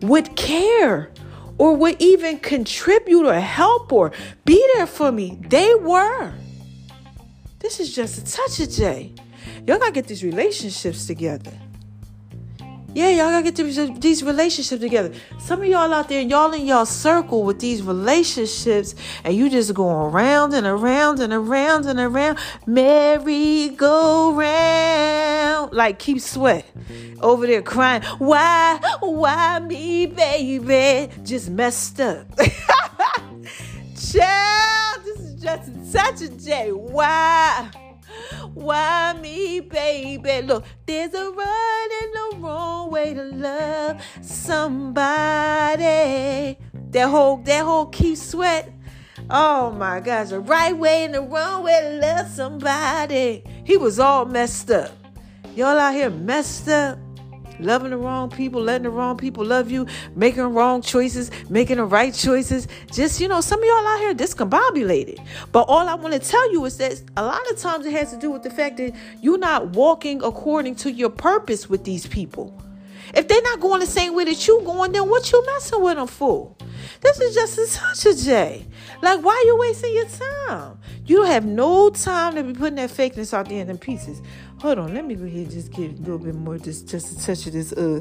[0.00, 1.10] would care
[1.58, 4.12] or would even contribute or help or
[4.44, 6.32] be there for me, they were.
[7.60, 9.12] This is just a touch of J.
[9.66, 11.52] Y'all gotta get these relationships together.
[12.94, 15.14] Yeah, y'all gotta get these, relationships together.
[15.38, 19.72] Some of y'all out there, y'all in y'all circle with these relationships, and you just
[19.72, 22.38] going around and around and around and around.
[22.66, 25.72] Merry go round.
[25.72, 26.66] Like Keith Sweat
[27.22, 28.02] over there crying.
[28.18, 31.10] Why, why me, baby?
[31.22, 32.26] Just messed up.
[33.96, 36.72] Child, this is just such a J.
[36.72, 37.70] Why?
[38.54, 40.42] Why me, baby?
[40.46, 45.78] Look, there's a right and a wrong way to love somebody.
[46.90, 48.70] That whole that whole Keith Sweat.
[49.30, 53.44] Oh my gosh, the right way and the wrong way to love somebody.
[53.64, 54.90] He was all messed up.
[55.54, 56.98] Y'all out here messed up
[57.62, 61.84] loving the wrong people, letting the wrong people love you, making wrong choices, making the
[61.84, 62.68] right choices.
[62.90, 65.24] Just, you know, some of y'all out here discombobulated.
[65.52, 68.10] But all I want to tell you is that a lot of times it has
[68.12, 72.06] to do with the fact that you're not walking according to your purpose with these
[72.06, 72.62] people.
[73.14, 75.96] If they're not going the same way that you going, then what you messing with
[75.96, 76.54] them for?
[77.00, 78.66] This is just a, such a J.
[79.02, 80.78] Like, why are you wasting your time?
[81.04, 84.22] You don't have no time to be putting that fakeness out there in them pieces.
[84.60, 87.20] Hold on, let me go ahead and just get a little bit more, just just
[87.20, 88.00] a touch of this uh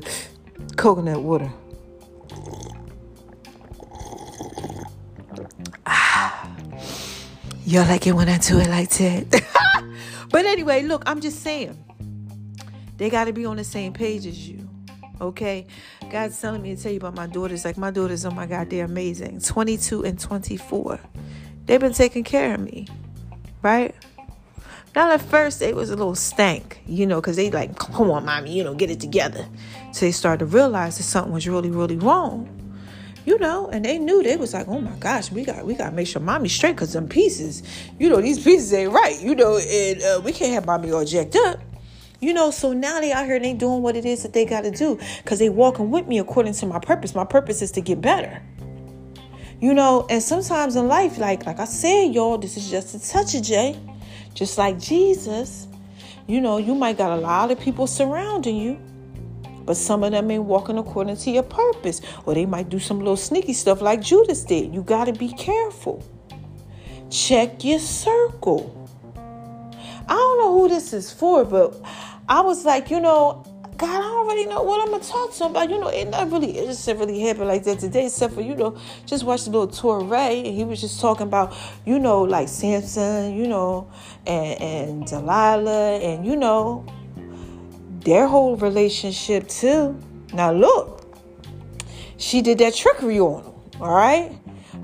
[0.77, 1.51] coconut water.
[5.85, 6.47] Ah,
[7.65, 9.43] y'all like it when I do it like that.
[10.29, 11.77] but anyway, look, I'm just saying
[12.97, 14.70] they got to be on the same page as you.
[15.21, 15.67] Okay,
[16.09, 17.63] God's telling me to tell you about my daughters.
[17.63, 19.39] Like my daughters, oh my God, they're amazing.
[19.39, 20.99] 22 and 24.
[21.67, 22.87] They've been taking care of me,
[23.61, 23.93] right?
[24.95, 28.25] Now, at first, it was a little stank, you know, because they like, come on,
[28.25, 29.47] mommy, you know, get it together.
[29.93, 32.73] So they started to realize that something was really, really wrong,
[33.23, 35.91] you know, and they knew they was like, oh my gosh, we got we got
[35.91, 37.61] to make sure mommy's straight because them pieces,
[37.99, 41.05] you know, these pieces ain't right, you know, and uh, we can't have mommy all
[41.05, 41.59] jacked up.
[42.21, 44.45] You know, so now they out here and they doing what it is that they
[44.45, 47.15] got to do because they walking with me according to my purpose.
[47.15, 48.43] My purpose is to get better.
[49.59, 52.99] You know, and sometimes in life, like like I said, y'all, this is just a
[53.11, 53.77] touch of J.
[54.35, 55.67] Just like Jesus,
[56.27, 58.79] you know, you might got a lot of people surrounding you,
[59.65, 62.01] but some of them ain't walking according to your purpose.
[62.25, 64.73] Or they might do some little sneaky stuff like Judas did.
[64.73, 66.03] You got to be careful.
[67.09, 68.77] Check your circle.
[70.07, 71.75] I don't know who this is for, but
[72.31, 73.43] I was like, you know,
[73.75, 75.69] God, I really know what I'm gonna talk to him about.
[75.69, 78.55] You know, it not really it just really happened like that today, except for, you
[78.55, 81.53] know, just watch the little Touré and he was just talking about,
[81.85, 83.91] you know, like Samson, you know,
[84.25, 86.85] and, and Delilah and you know,
[88.05, 89.99] their whole relationship too.
[90.33, 91.13] Now look,
[92.15, 94.31] she did that trickery on him, all right?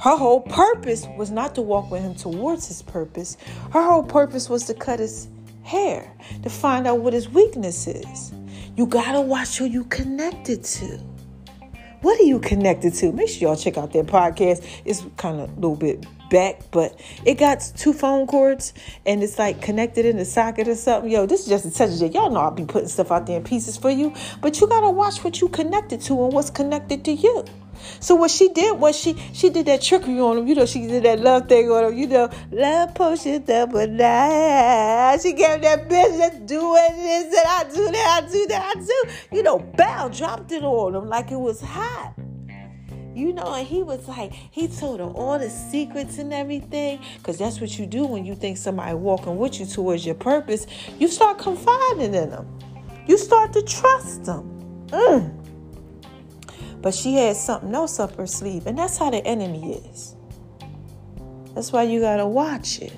[0.01, 3.37] Her whole purpose was not to walk with him towards his purpose.
[3.71, 5.29] Her whole purpose was to cut his
[5.67, 6.11] hair,
[6.43, 8.33] to find out what his weakness is.
[8.75, 10.99] You gotta watch who you connected to.
[12.01, 13.11] What are you connected to?
[13.11, 14.65] Make sure y'all check out their podcast.
[14.85, 18.73] It's kind of a little bit back, but it got two phone cords
[19.05, 21.11] and it's like connected in the socket or something.
[21.11, 22.13] Yo, this is just a touch of it.
[22.13, 24.89] Y'all know I'll be putting stuff out there in pieces for you, but you gotta
[24.89, 27.43] watch what you connected to and what's connected to you.
[27.99, 30.47] So what she did was she she did that trickery on him.
[30.47, 31.97] You know, she did that love thing on him.
[31.97, 35.19] You know, love potion double nine.
[35.19, 38.79] She gave that bitch that doing this and I do that, I do that, I
[38.79, 39.35] do.
[39.35, 42.13] You know, Bell dropped it on him like it was hot.
[43.17, 46.99] You know, and he was like, he told her all the secrets and everything.
[47.17, 50.67] Because that's what you do when you think somebody walking with you towards your purpose.
[50.99, 52.47] You start confiding in them.
[53.07, 54.87] You start to trust them.
[54.89, 55.36] Mm.
[56.87, 58.65] But she had something else up her sleeve.
[58.65, 60.15] And that's how the enemy is.
[61.53, 62.93] That's why you got to watch it.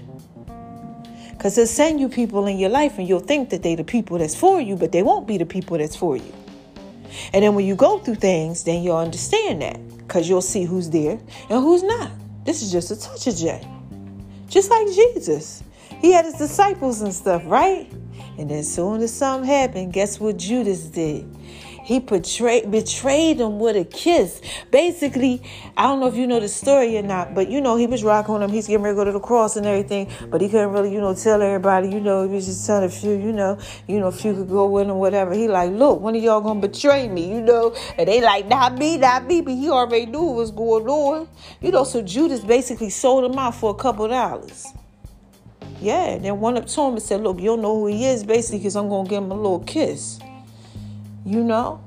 [1.32, 4.20] Because he'll send you people in your life and you'll think that they the people
[4.20, 6.32] that's for you, but they won't be the people that's for you.
[7.34, 10.92] And then when you go through things, then you'll understand that because you'll see who's
[10.92, 11.14] there
[11.50, 12.12] and who's not.
[12.46, 13.68] This is just a touch of J.
[14.50, 15.64] Just like Jesus.
[16.00, 17.92] He had his disciples and stuff, right?
[18.38, 21.26] And then soon as something happened, guess what Judas did?
[21.90, 24.44] He betrayed betrayed him with a kiss.
[24.70, 25.42] Basically,
[25.76, 28.04] I don't know if you know the story or not, but you know, he was
[28.04, 28.52] rocking on him.
[28.52, 31.02] He's getting ready to go to the cross and everything, but he couldn't really, you
[31.02, 34.06] know, tell everybody, you know, he was just telling a few, you know, you know,
[34.06, 35.34] a few could go with him, whatever.
[35.34, 38.78] He like, look, when are y'all gonna betray me, you know, and they like, not
[38.78, 41.28] me, not me, but he already knew what was going on.
[41.60, 44.68] You know, so Judas basically sold him out for a couple dollars.
[45.82, 48.24] Yeah, then one up to him and said, Look, you don't know who he is,
[48.24, 50.20] basically, because I'm going to give him a little kiss
[51.30, 51.84] you know?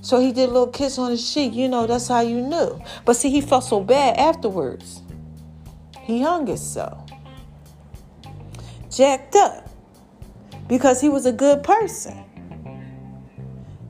[0.00, 2.80] So he did a little kiss on his cheek, you know, that's how you knew.
[3.04, 5.02] But see, he felt so bad afterwards.
[6.00, 7.10] He hung himself.
[8.90, 9.68] Jacked up.
[10.68, 12.24] Because he was a good person.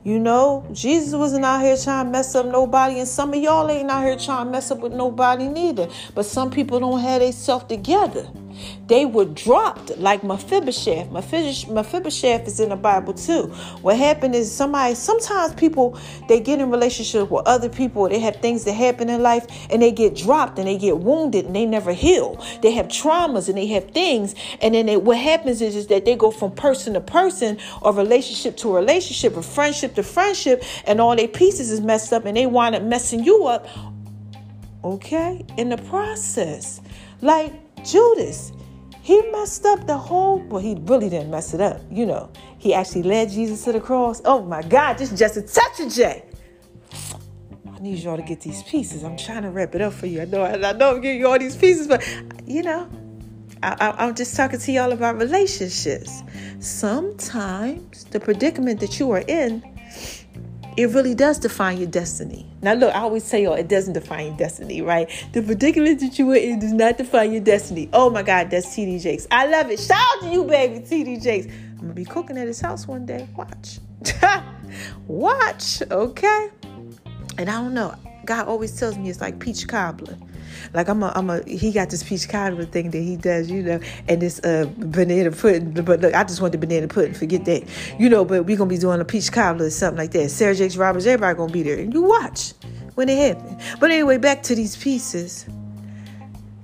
[0.03, 3.69] You know, Jesus wasn't out here trying to mess up nobody, and some of y'all
[3.69, 5.87] ain't out here trying to mess up with nobody neither.
[6.15, 8.27] But some people don't have their self together.
[8.87, 11.11] They were dropped like Mephibosheth.
[11.11, 13.43] Mephibosheth is in the Bible too.
[13.81, 18.37] What happened is somebody, sometimes people, they get in relationship with other people, they have
[18.37, 21.65] things that happen in life, and they get dropped and they get wounded and they
[21.65, 22.43] never heal.
[22.61, 26.05] They have traumas and they have things, and then they, what happens is, is that
[26.05, 30.99] they go from person to person or relationship to relationship or friendship to friendship, and
[30.99, 33.67] all their pieces is messed up and they wind up messing you up
[34.83, 36.81] okay in the process
[37.21, 38.51] like Judas,
[39.01, 42.31] he messed up the whole, well, he really didn't mess it up, you know.
[42.57, 44.21] He actually led Jesus to the cross.
[44.25, 46.23] Oh my God, this is just a touch of J.
[47.73, 49.03] I need y'all to get these pieces.
[49.03, 50.21] I'm trying to wrap it up for you.
[50.21, 52.07] I know, I know I'm giving you all these pieces, but
[52.45, 52.87] you know,
[53.63, 56.23] I, I'm just talking to y'all about relationships.
[56.59, 59.63] Sometimes the predicament that you are in
[60.77, 62.45] it really does define your destiny.
[62.61, 65.09] Now, look, I always say, oh, it doesn't define your destiny, right?
[65.33, 67.89] The predicament that you are in does not define your destiny.
[67.93, 69.27] Oh my God, that's TD Jakes.
[69.31, 69.79] I love it.
[69.79, 71.47] Shout out to you, baby, TD Jakes.
[71.47, 73.27] I'm gonna be cooking at his house one day.
[73.35, 73.79] Watch.
[75.07, 76.49] Watch, okay?
[77.37, 77.95] And I don't know.
[78.25, 80.17] God always tells me it's like peach cobbler.
[80.73, 83.63] Like I'm a, I'm a, he got this peach cobbler thing that he does, you
[83.63, 85.73] know, and this uh, banana pudding.
[85.73, 87.13] But look, I just want the banana pudding.
[87.13, 87.63] Forget that,
[87.99, 88.25] you know.
[88.25, 90.29] But we're gonna be doing a peach cobbler or something like that.
[90.29, 92.53] Sarah Jakes Roberts, everybody gonna be there, and you watch
[92.95, 93.61] when it happens.
[93.79, 95.45] But anyway, back to these pieces.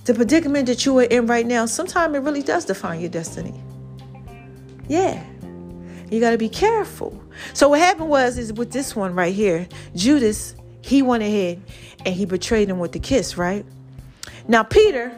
[0.06, 3.62] The predicament that you are in right now, sometimes it really does define your destiny.
[4.88, 5.22] Yeah.
[6.10, 7.22] You got to be careful.
[7.54, 11.62] So what happened was is with this one right here, Judas, he went ahead
[12.06, 13.66] and he betrayed him with the kiss, right?
[14.48, 15.12] Now, Peter,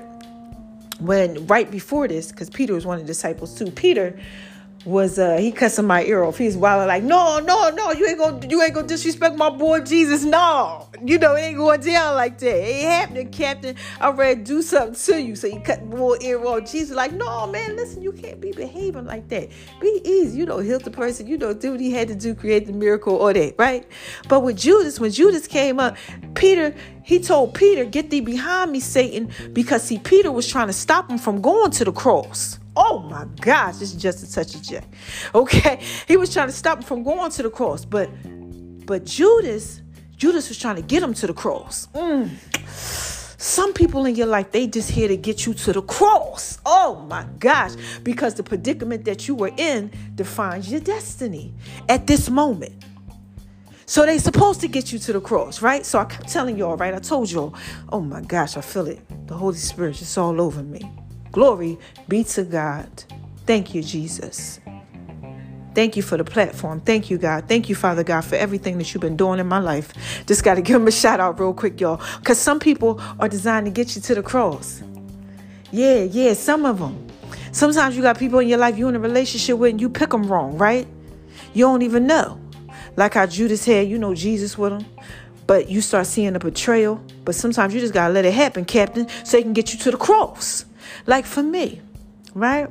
[0.99, 4.19] when right before this, because Peter was one of the disciples too, Peter
[4.85, 6.37] was uh he cut my ear off.
[6.37, 9.81] He's wild like, no, no, no, you ain't gonna you ain't gonna disrespect my boy
[9.81, 10.23] Jesus.
[10.23, 10.87] No.
[11.03, 12.55] You know, it ain't going down like that.
[12.55, 13.75] It ain't happening, Captain.
[13.99, 15.35] I ready to do something to you.
[15.35, 16.71] So he cut the boy ear off.
[16.71, 19.49] Jesus like, no, man, listen, you can't be behaving like that.
[19.81, 20.39] Be easy.
[20.39, 22.73] You know, heal the person, you know, do what he had to do, create the
[22.73, 23.85] miracle or that, right?
[24.27, 25.97] But with Judas, when Judas came up,
[26.35, 30.73] Peter, he told Peter, get thee behind me, Satan, because see, Peter was trying to
[30.73, 32.59] stop him from going to the cross.
[32.81, 34.81] Oh my gosh, this is just a touch of J.
[35.35, 38.09] Okay, he was trying to stop him from going to the cross, but
[38.85, 39.81] but Judas,
[40.15, 41.89] Judas was trying to get him to the cross.
[41.93, 42.29] Mm.
[43.37, 46.59] Some people in your life, they just here to get you to the cross.
[46.65, 51.53] Oh my gosh, because the predicament that you were in defines your destiny
[51.89, 52.85] at this moment.
[53.85, 55.85] So they supposed to get you to the cross, right?
[55.85, 56.93] So I kept telling y'all, right?
[56.93, 57.53] I told y'all,
[57.91, 59.01] oh my gosh, I feel it.
[59.27, 60.89] The Holy Spirit just all over me.
[61.31, 63.03] Glory be to God.
[63.45, 64.59] Thank you, Jesus.
[65.75, 66.81] Thank you for the platform.
[66.81, 67.47] Thank you, God.
[67.47, 69.93] Thank you, Father God, for everything that you've been doing in my life.
[70.25, 72.01] Just got to give them a shout out real quick, y'all.
[72.19, 74.81] Because some people are designed to get you to the cross.
[75.71, 77.07] Yeah, yeah, some of them.
[77.51, 80.09] Sometimes you got people in your life you're in a relationship with and you pick
[80.09, 80.87] them wrong, right?
[81.53, 82.39] You don't even know.
[82.95, 84.85] Like how Judas had, you know, Jesus with him.
[85.47, 87.01] But you start seeing the betrayal.
[87.25, 89.79] But sometimes you just got to let it happen, Captain, so he can get you
[89.79, 90.65] to the cross.
[91.05, 91.81] Like for me,
[92.33, 92.69] right?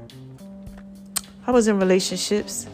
[1.46, 2.66] I was in relationships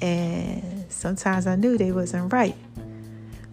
[0.00, 2.56] and sometimes I knew they wasn't right.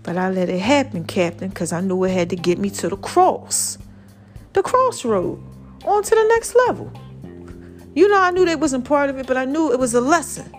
[0.04, 2.90] But I let it happen, Captain, because I knew it had to get me to
[2.90, 3.78] the cross.
[4.54, 5.42] The crossroad.
[5.86, 6.92] On to the next level.
[7.94, 10.02] You know, I knew they wasn't part of it, but I knew it was a
[10.02, 10.52] lesson.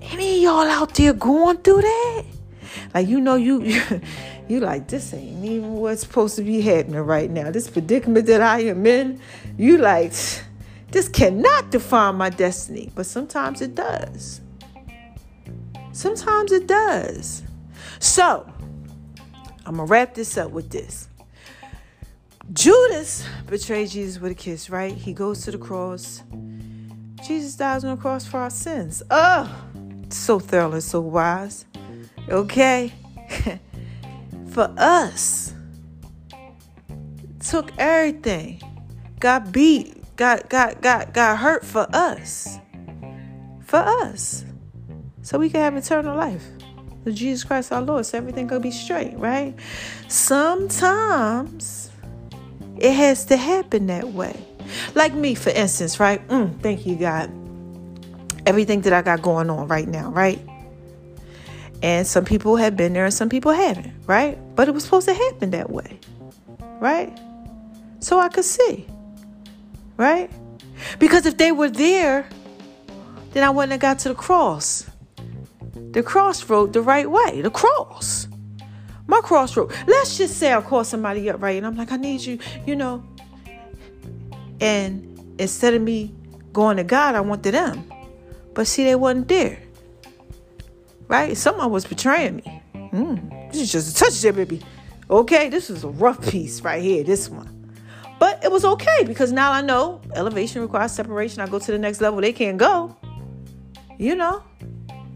[0.00, 2.24] Any of y'all out there going through that?
[2.94, 3.62] Like you know, you,
[4.48, 7.50] you like this ain't even what's supposed to be happening right now.
[7.50, 9.20] This predicament that I am in,
[9.56, 10.12] you like
[10.90, 12.90] this cannot define my destiny.
[12.94, 14.40] But sometimes it does.
[15.92, 17.42] Sometimes it does.
[18.00, 18.50] So
[19.64, 21.08] I'm gonna wrap this up with this.
[22.52, 24.92] Judas betrayed Jesus with a kiss, right?
[24.94, 26.22] He goes to the cross.
[27.26, 29.02] Jesus dies on the cross for our sins.
[29.10, 29.50] Oh,
[30.10, 31.64] so thorough and so wise.
[32.28, 32.92] Okay?
[34.54, 35.52] for us.
[37.40, 38.62] Took everything.
[39.18, 40.00] Got beat.
[40.16, 42.58] Got got got got hurt for us.
[43.66, 44.44] For us.
[45.22, 46.46] So we can have eternal life.
[47.04, 48.06] With Jesus Christ our Lord.
[48.06, 49.54] So everything gonna be straight, right?
[50.08, 51.90] Sometimes
[52.78, 54.40] it has to happen that way.
[54.94, 56.26] Like me, for instance, right?
[56.28, 57.30] Mm, thank you, God.
[58.46, 60.40] Everything that I got going on right now, right?
[61.82, 64.38] And some people have been there and some people haven't, right?
[64.54, 65.98] But it was supposed to happen that way,
[66.80, 67.18] right?
[68.00, 68.86] So I could see,
[69.96, 70.30] right?
[70.98, 72.28] Because if they were there,
[73.32, 74.86] then I wouldn't have got to the cross.
[75.74, 78.28] The cross crossroad the right way, the cross.
[79.06, 79.72] My crossroad.
[79.86, 81.56] Let's just say I call somebody up, right?
[81.56, 83.04] And I'm like, I need you, you know.
[84.60, 86.14] And instead of me
[86.52, 87.84] going to God, I went to them.
[88.54, 89.63] But see, they wasn't there
[91.08, 91.36] right?
[91.36, 92.62] Someone was betraying me.
[92.74, 94.62] Mm, this is just a touch there, baby.
[95.10, 97.50] Okay, this is a rough piece right here, this one.
[98.18, 101.40] But it was okay because now I know elevation requires separation.
[101.42, 102.96] I go to the next level, they can't go.
[103.98, 104.42] You know.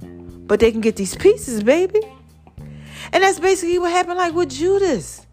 [0.02, 2.00] But they can get these pieces, baby.
[3.12, 5.26] And that's basically what happened like with Judas.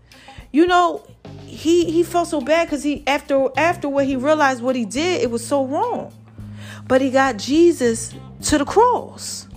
[0.51, 1.05] You know,
[1.45, 5.21] he he felt so bad because he after after what he realized what he did,
[5.21, 6.13] it was so wrong.
[6.87, 8.13] But he got Jesus
[8.43, 9.47] to the cross.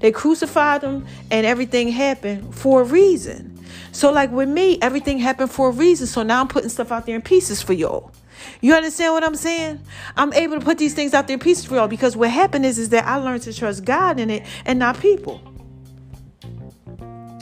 [0.00, 3.58] They crucified him and everything happened for a reason.
[3.92, 6.06] So, like with me, everything happened for a reason.
[6.06, 8.12] So now I'm putting stuff out there in pieces for y'all.
[8.60, 9.80] You understand what I'm saying?
[10.16, 12.64] I'm able to put these things out there in pieces for y'all because what happened
[12.64, 15.40] is, is that I learned to trust God in it and not people.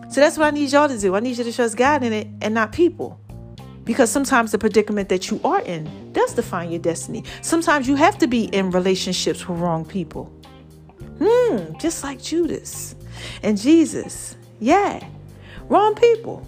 [0.09, 1.15] So that's what I need y'all to do.
[1.15, 3.21] I need you to trust God in it and not people.
[3.85, 7.23] Because sometimes the predicament that you are in does define your destiny.
[7.43, 10.33] Sometimes you have to be in relationships with wrong people.
[11.19, 12.95] Hmm, just like Judas
[13.43, 14.37] and Jesus.
[14.61, 15.07] Yeah,
[15.69, 16.47] wrong people.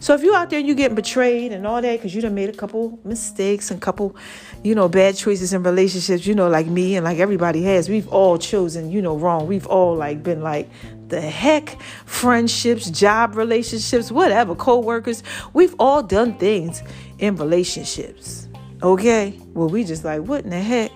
[0.00, 2.34] So if you're out there and you're getting betrayed and all that because you done
[2.34, 4.16] made a couple mistakes and couple,
[4.62, 8.08] you know, bad choices in relationships, you know, like me and like everybody has, we've
[8.08, 9.46] all chosen, you know, wrong.
[9.46, 10.68] We've all like been like
[11.08, 15.22] the heck, friendships, job relationships, whatever, co-workers.
[15.52, 16.82] We've all done things
[17.18, 18.48] in relationships.
[18.82, 19.38] Okay?
[19.54, 20.90] Well, we just like, what in the heck?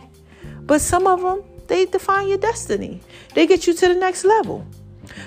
[0.62, 3.00] But some of them, they define your destiny.
[3.34, 4.66] They get you to the next level.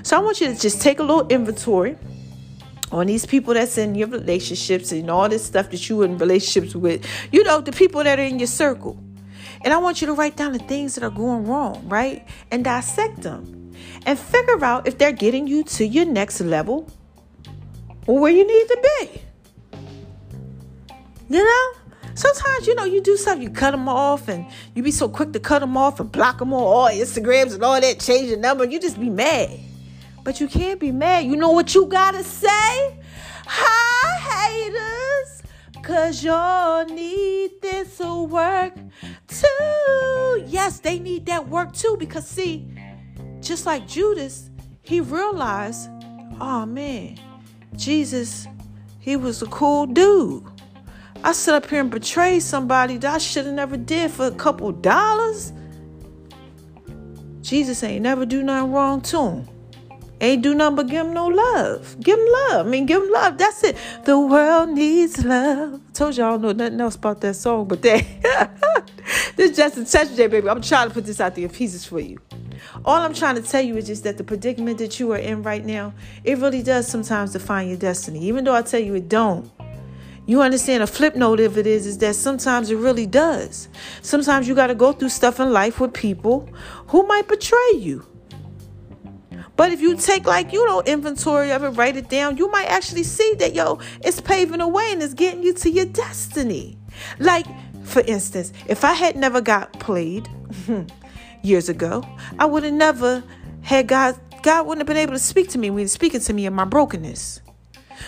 [0.03, 1.97] So I want you to just take a little inventory
[2.91, 6.75] on these people that's in your relationships and all this stuff that you in relationships
[6.75, 7.05] with.
[7.31, 8.97] You know, the people that are in your circle.
[9.61, 12.25] And I want you to write down the things that are going wrong, right?
[12.51, 13.73] And dissect them.
[14.05, 16.89] And figure out if they're getting you to your next level
[18.07, 19.21] or where you need to be.
[21.29, 21.78] You know?
[22.19, 24.45] Sometimes, you know, you do something, you cut them off, and
[24.75, 27.63] you be so quick to cut them off and block them on all Instagrams and
[27.63, 29.57] all that, change the number, you just be mad.
[30.25, 31.23] But you can't be mad.
[31.23, 32.99] You know what you gotta say?
[33.45, 35.43] Hi, haters,
[35.81, 38.73] cause y'all need this to work
[39.29, 40.43] too.
[40.45, 42.67] Yes, they need that work too, because see,
[43.39, 44.49] just like Judas,
[44.81, 45.89] he realized,
[46.41, 47.17] oh man,
[47.77, 48.45] Jesus,
[48.99, 50.43] he was a cool dude.
[51.23, 54.31] I sit up here and betray somebody that I should have never did for a
[54.31, 55.51] couple dollars.
[57.41, 59.47] Jesus ain't never do nothing wrong to him.
[60.21, 61.97] Ain't do nothing but give him no love.
[62.01, 62.67] Give him love.
[62.67, 63.37] I mean, give him love.
[63.37, 63.77] That's it.
[64.03, 65.75] The world needs love.
[65.75, 68.05] I told y'all I don't know nothing else about that song, but that
[69.37, 70.49] this is just a touch day, baby.
[70.49, 72.19] I'm trying to put this out there in pieces for you.
[72.83, 75.41] All I'm trying to tell you is just that the predicament that you are in
[75.41, 75.93] right now,
[76.23, 78.19] it really does sometimes define your destiny.
[78.25, 79.49] Even though I tell you it don't.
[80.29, 83.67] You understand a flip note of it is is that sometimes it really does.
[84.03, 86.47] Sometimes you got to go through stuff in life with people
[86.89, 88.05] who might betray you.
[89.55, 92.67] But if you take like you know inventory of it, write it down, you might
[92.67, 96.77] actually see that yo, it's paving the way and it's getting you to your destiny.
[97.17, 97.47] Like
[97.83, 100.29] for instance, if I had never got played
[101.41, 102.03] years ago,
[102.37, 103.23] I would have never
[103.63, 104.15] had God.
[104.43, 106.45] God wouldn't have been able to speak to me when He was speaking to me
[106.45, 107.41] in my brokenness.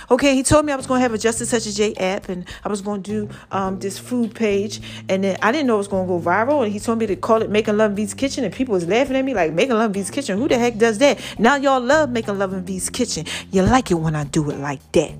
[0.09, 1.93] Okay, he told me I was going to have a Just a Touch of J
[1.95, 4.81] app and I was going to do um, this food page.
[5.09, 6.63] And then I didn't know it was going to go viral.
[6.63, 8.43] And he told me to call it Making Love V's Kitchen.
[8.43, 10.37] And people was laughing at me like, Making Love V's Kitchen?
[10.37, 11.19] Who the heck does that?
[11.39, 13.25] Now y'all love Making Love V's Kitchen.
[13.51, 15.11] You like it when I do it like that.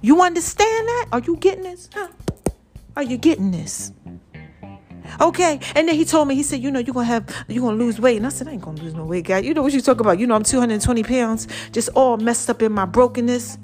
[0.00, 1.06] You understand that?
[1.12, 1.88] Are you getting this?
[1.92, 2.08] Huh?
[2.96, 3.92] Are you getting this?
[5.20, 5.60] Okay.
[5.74, 8.00] And then he told me, he said, you know, you're gonna have you're gonna lose
[8.00, 8.16] weight.
[8.16, 9.38] And I said, I ain't gonna lose no weight, guy.
[9.38, 10.18] You know what you talk about?
[10.18, 13.58] You know, I'm 220 pounds, just all messed up in my brokenness.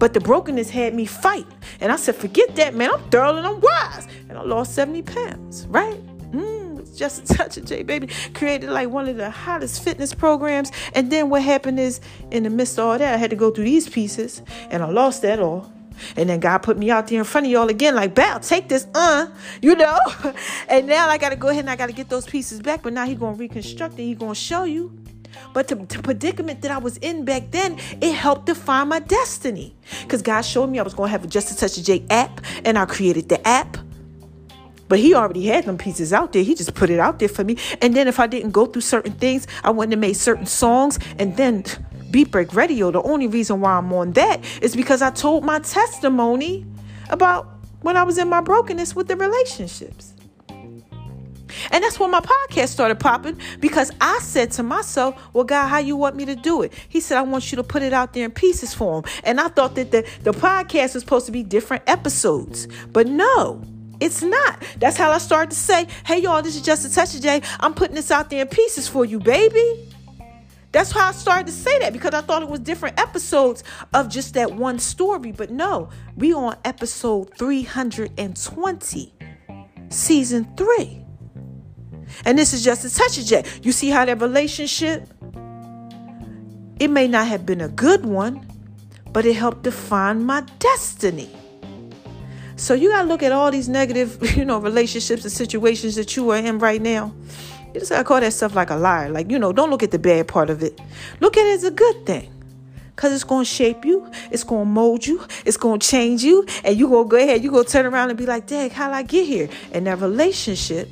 [0.00, 1.46] But the brokenness had me fight.
[1.78, 2.90] And I said, forget that, man.
[2.92, 4.08] I'm thorough and I'm wise.
[4.28, 6.00] And I lost 70 pounds, right?
[6.32, 10.72] Mm, just a touch of J baby created like one of the hottest fitness programs.
[10.94, 13.50] And then what happened is, in the midst of all that, I had to go
[13.50, 15.70] through these pieces, and I lost that all.
[16.16, 18.68] And then God put me out there in front of y'all again, like, Bow, take
[18.68, 19.26] this, uh,
[19.62, 19.98] you know.
[20.68, 22.82] and now I got to go ahead and I got to get those pieces back.
[22.82, 24.04] But now He's going to reconstruct it.
[24.04, 24.96] He's going to show you.
[25.52, 29.74] But the, the, predicament that I was in back then, it helped define my destiny.
[30.02, 32.04] Because God showed me I was going to have a Just a Touch of J
[32.10, 33.76] app, and I created the app.
[34.88, 36.42] But he already had them pieces out there.
[36.42, 37.56] He just put it out there for me.
[37.80, 40.98] And then if I didn't go through certain things, I wouldn't have made certain songs.
[41.16, 41.64] And then
[42.10, 45.60] Beat Break Radio, the only reason why I'm on that is because I told my
[45.60, 46.66] testimony
[47.08, 47.46] about
[47.82, 50.09] when I was in my brokenness with the relationships.
[51.70, 55.78] And that's when my podcast started popping because I said to myself, Well, God, how
[55.78, 56.72] you want me to do it?
[56.88, 59.04] He said, I want you to put it out there in pieces for him.
[59.24, 62.68] And I thought that the, the podcast was supposed to be different episodes.
[62.92, 63.62] But no,
[64.00, 64.62] it's not.
[64.78, 67.42] That's how I started to say, Hey, y'all, this is just a touch of J.
[67.60, 69.86] I'm putting this out there in pieces for you, baby.
[70.72, 74.08] That's how I started to say that because I thought it was different episodes of
[74.08, 75.32] just that one story.
[75.32, 79.14] But no, we on episode 320,
[79.88, 80.99] season three.
[82.24, 83.44] And this is just a touch of J.
[83.62, 85.08] You see how that relationship,
[86.78, 88.46] it may not have been a good one,
[89.12, 91.30] but it helped define my destiny.
[92.56, 96.30] So you gotta look at all these negative, you know, relationships and situations that you
[96.30, 97.14] are in right now.
[97.72, 99.08] You just gotta call that stuff like a liar.
[99.08, 100.78] Like, you know, don't look at the bad part of it.
[101.20, 102.30] Look at it as a good thing.
[102.96, 106.86] Cause it's gonna shape you, it's gonna mold you, it's gonna change you, and you
[106.86, 109.48] gonna go ahead, you gonna turn around and be like, Dad, how'd I get here?
[109.72, 110.90] And that relationship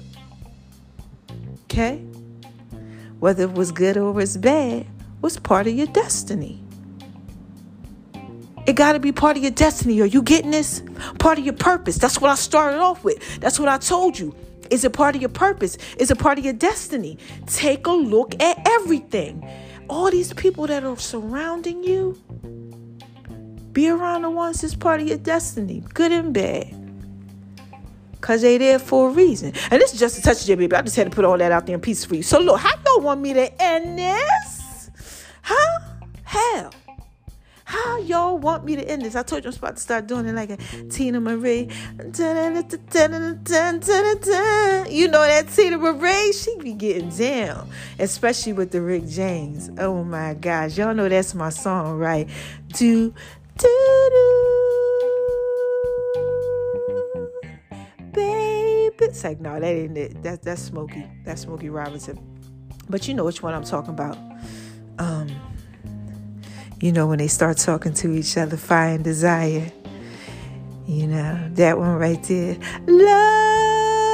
[1.71, 1.99] okay?
[3.21, 4.87] Whether it was good or it was bad,
[5.21, 6.63] was part of your destiny.
[8.67, 10.01] It got to be part of your destiny.
[10.01, 10.83] Are you getting this?
[11.19, 11.97] Part of your purpose.
[11.97, 13.41] That's what I started off with.
[13.41, 14.35] That's what I told you.
[14.71, 15.79] Is it part of your purpose?
[15.99, 17.19] Is it part of your destiny?
[17.47, 19.49] Take a look at everything.
[19.89, 22.21] All these people that are surrounding you,
[23.73, 26.78] be around the ones that's part of your destiny, good and bad.
[28.21, 29.53] Cause they there for a reason.
[29.71, 30.75] And this is just a touch of your baby.
[30.75, 32.23] I just had to put all that out there in peace for you.
[32.23, 34.91] So look, how y'all want me to end this?
[35.43, 35.79] Huh?
[36.25, 36.73] Hell.
[37.65, 39.15] How y'all want me to end this?
[39.15, 41.69] I told you I'm about to start doing it like a Teena Marie.
[44.91, 46.33] You know that Teena Marie?
[46.33, 47.69] She be getting down.
[47.99, 49.71] Especially with the Rick James.
[49.79, 50.79] Oh my gosh.
[50.79, 52.27] Y'all know that's my song, right?
[52.69, 53.13] Do,
[53.59, 54.68] do, do.
[59.01, 60.23] It's like, no, that ain't it.
[60.23, 61.05] That's that's Smokey.
[61.25, 62.19] That's Smokey Robinson.
[62.89, 64.19] But you know which one I'm talking about.
[64.99, 65.29] Um,
[66.81, 69.71] you know, when they start talking to each other, fire and desire.
[70.87, 72.57] You know, that one right there.
[72.87, 74.09] Love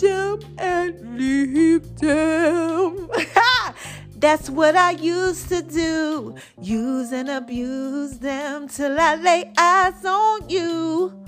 [0.00, 3.10] them and leave them.
[4.16, 6.36] That's what I used to do.
[6.60, 11.21] Use and abuse them till I lay eyes on you.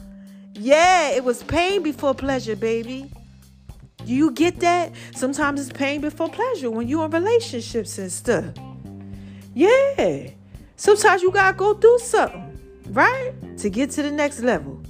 [0.55, 3.11] Yeah, it was pain before pleasure, baby.
[4.05, 4.93] You get that?
[5.15, 8.55] Sometimes it's pain before pleasure when you're in relationships and stuff.
[9.55, 10.31] Yeah.
[10.77, 12.59] Sometimes you gotta go through something,
[12.91, 13.33] right?
[13.59, 14.81] To get to the next level.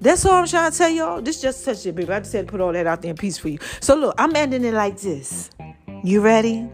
[0.00, 1.22] That's all I'm trying to tell y'all.
[1.22, 2.12] This just touched it, baby.
[2.12, 3.58] I just had to put all that out there in peace for you.
[3.80, 5.50] So look, I'm ending it like this.
[6.04, 6.68] You ready?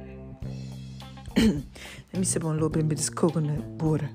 [1.37, 1.65] Let
[2.15, 4.11] me sip on a little bit of this coconut water.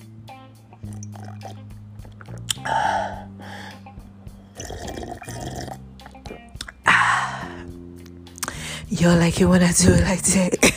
[8.99, 10.73] Y'all like when I do it like that.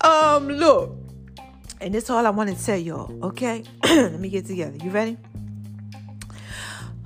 [0.00, 0.96] um, look.
[1.78, 3.64] And that's all I want to tell y'all, okay?
[3.84, 4.78] Let me get together.
[4.82, 5.18] You ready?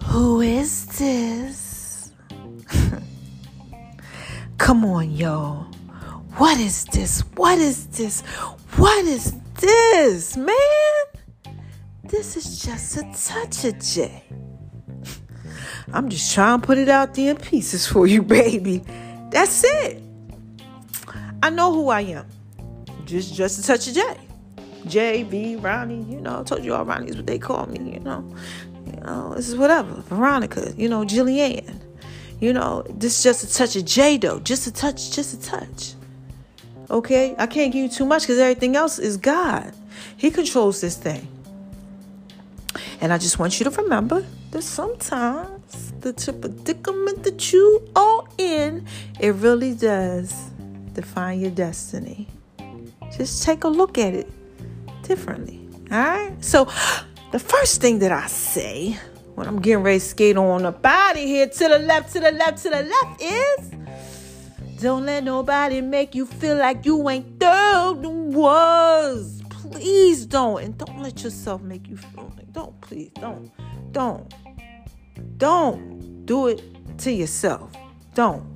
[0.05, 2.13] Who is this?
[4.59, 5.65] Come on, y'all.
[6.37, 7.23] What is this?
[7.35, 8.21] What is this?
[8.77, 10.55] What is this, man?
[12.05, 14.23] This is just a touch of J.
[15.93, 18.83] I'm just trying to put it out there in pieces for you, baby.
[19.31, 20.03] That's it.
[21.43, 22.27] I know who I am.
[23.05, 24.17] Just just a touch of J.
[24.87, 27.95] J, V, Ronnie, you know, I told you all Ronnie is what they call me,
[27.95, 28.25] you know.
[28.87, 29.95] You know, this is whatever.
[30.03, 31.81] Veronica, you know, Jillian.
[32.41, 34.41] You know, this is just a touch of J though.
[34.41, 35.95] Just a touch, just a touch.
[36.91, 37.35] Okay?
[37.39, 39.73] I can't give you too much because everything else is God.
[40.17, 41.27] He controls this thing.
[43.01, 45.54] And I just want you to remember that sometimes
[46.01, 48.87] the predicament that you are in,
[49.21, 50.51] it really does
[50.93, 52.29] define your destiny.
[53.17, 54.31] Just take a look at it
[55.03, 55.61] differently.
[55.91, 56.45] All right?
[56.45, 56.65] So,
[57.33, 58.99] the first thing that I say
[59.35, 62.33] when I'm getting ready to skate on out of here to the left, to the
[62.33, 63.71] left, to the left is
[64.81, 67.99] don't let nobody make you feel like you ain't the
[68.35, 69.43] was.
[69.49, 70.63] Please don't.
[70.63, 73.51] And don't let yourself make you feel like don't please don't.
[73.93, 74.33] Don't.
[75.37, 76.63] Don't do it
[76.99, 77.73] to yourself.
[78.15, 78.55] Don't.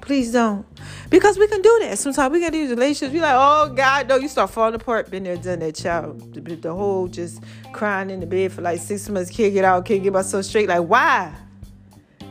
[0.00, 0.66] Please don't.
[1.08, 1.98] Because we can do that.
[1.98, 5.10] Sometimes we get these relationships, we like, oh God, no, you start falling apart.
[5.10, 6.34] Been there, done that, child.
[6.34, 9.84] The, the whole just crying in the bed for like six months, can't get out,
[9.84, 10.68] can't get myself straight.
[10.68, 11.32] Like, why?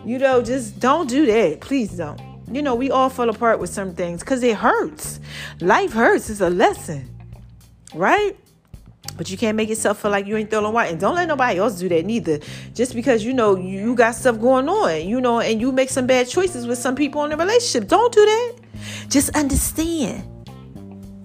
[0.06, 1.62] You know, just don't do that.
[1.62, 2.20] Please don't.
[2.52, 5.20] You know, we all fall apart with some things because it hurts.
[5.62, 6.30] Life hurts.
[6.30, 7.10] It's a lesson,
[7.94, 8.36] right?
[9.20, 10.90] But you can't make yourself feel like you ain't throwing white.
[10.90, 12.40] And don't let nobody else do that neither.
[12.74, 16.08] Just because you know you got stuff going on, you know, and you make some
[16.08, 17.90] bad choices with some people in a relationship.
[17.90, 18.56] Don't do that.
[19.10, 20.24] Just understand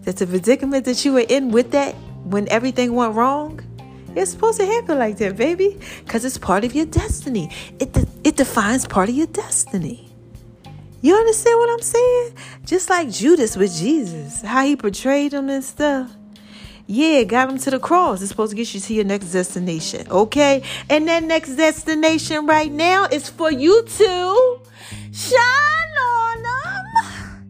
[0.02, 3.60] that the predicament that you were in with that when everything went wrong,
[4.16, 5.78] it's supposed to happen like that, baby.
[6.04, 7.48] Because it's part of your destiny.
[7.78, 10.12] It, de- it defines part of your destiny.
[11.00, 12.34] You understand what I'm saying?
[12.64, 16.10] Just like Judas with Jesus, how he portrayed him and stuff.
[16.86, 18.20] Yeah, got him to the cross.
[18.20, 20.06] It's supposed to get you to your next destination.
[20.10, 20.62] Okay?
[20.90, 24.60] And that next destination right now is for you to
[25.12, 27.44] shine on them.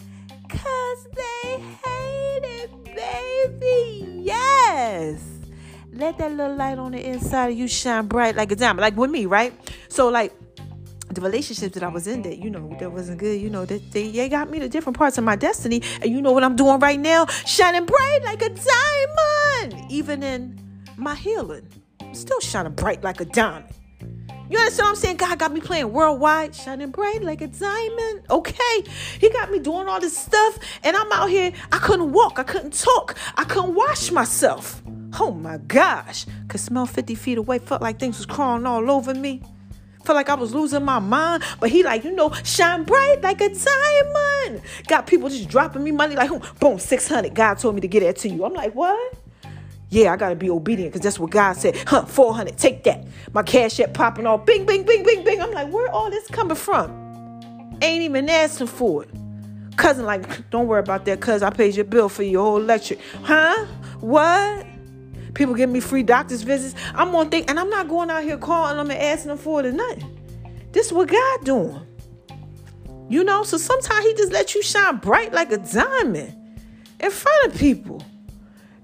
[0.49, 4.23] Cause they hate it, baby.
[4.23, 5.23] Yes.
[5.93, 8.81] Let that little light on the inside of you shine bright like a diamond.
[8.81, 9.53] Like with me, right?
[9.89, 10.33] So like
[11.15, 13.93] the relationships that I was in that, you know, that wasn't good, you know, that
[13.93, 15.83] they, they got me to different parts of my destiny.
[16.03, 17.27] And you know what I'm doing right now?
[17.27, 19.91] Shining bright like a diamond.
[19.91, 20.61] Even in
[20.97, 21.69] my healing.
[22.01, 23.75] I'm still shining bright like a diamond.
[24.51, 25.17] You understand what I'm saying?
[25.17, 28.23] God got me playing worldwide, shining bright like a diamond.
[28.29, 28.85] Okay.
[29.19, 31.53] He got me doing all this stuff, and I'm out here.
[31.73, 32.39] I couldn't walk.
[32.39, 33.17] I couldn't talk.
[33.37, 34.83] I couldn't wash myself.
[35.19, 36.27] Oh my gosh.
[36.49, 37.59] Could smell 50 feet away.
[37.59, 39.43] Felt like things was crawling all over me.
[40.05, 41.43] Felt like I was losing my mind.
[41.61, 44.63] But he like, you know, shine bright like a diamond.
[44.87, 46.31] Got people just dropping me money like,
[46.61, 47.35] boom, 600.
[47.35, 48.45] God told me to get that to you.
[48.45, 49.15] I'm like, what?
[49.89, 51.77] Yeah, I gotta be obedient because that's what God said.
[51.87, 53.07] Huh, 400, take that.
[53.33, 54.45] My cash app popping off.
[54.45, 55.41] Bing, bing, bing, bing, bing.
[55.41, 56.91] I'm like, where all this coming from?
[57.81, 59.11] Ain't even asking for it.
[59.77, 62.99] Cousin, like, don't worry about that, cuz I paid your bill for your whole electric.
[63.23, 63.67] Huh?
[64.01, 64.67] What?
[65.35, 66.75] People give me free doctor's visits.
[66.95, 69.61] I'm on thing, and I'm not going out here calling them and asking them for
[69.61, 70.19] it or nothing.
[70.73, 71.81] This is what God doing.
[73.09, 76.35] You know, so sometimes he just let you shine bright like a diamond
[77.01, 78.03] in front of people.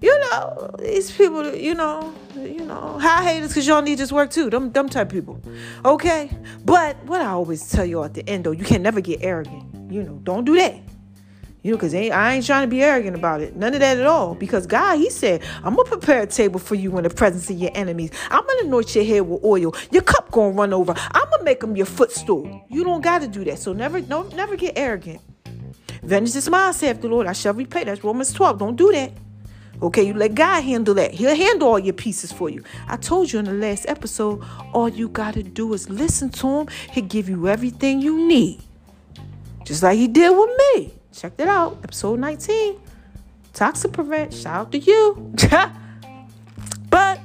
[0.00, 4.30] you know, these people, you know, you know, high haters because y'all need this work
[4.30, 4.48] too.
[4.48, 5.40] Them, them type people.
[5.84, 6.30] Okay?
[6.64, 9.22] But what I always tell you all at the end though, you can never get
[9.22, 9.92] arrogant.
[9.92, 10.80] You know, don't do that.
[11.62, 13.54] You know, because I ain't trying to be arrogant about it.
[13.54, 14.34] None of that at all.
[14.34, 17.50] Because God, He said, I'm going to prepare a table for you in the presence
[17.50, 18.10] of your enemies.
[18.30, 19.74] I'm going to anoint your head with oil.
[19.90, 20.94] Your cup going to run over.
[20.96, 22.64] I'm going to make them your footstool.
[22.68, 23.58] You don't got to do that.
[23.58, 25.20] So never, no, never get arrogant.
[26.02, 27.26] Vengeance is mine, saith the Lord.
[27.26, 27.84] I shall repay.
[27.84, 28.58] That's Romans 12.
[28.58, 29.12] Don't do that.
[29.82, 31.12] Okay, you let God handle that.
[31.12, 32.62] He'll handle all your pieces for you.
[32.86, 36.60] I told you in the last episode, all you got to do is listen to
[36.60, 36.68] Him.
[36.90, 38.62] He'll give you everything you need.
[39.64, 40.99] Just like He did with me.
[41.12, 41.78] Check that out.
[41.84, 42.76] Episode 19.
[43.52, 44.32] Toxic Prevent.
[44.32, 45.32] Shout out to you.
[46.90, 47.20] but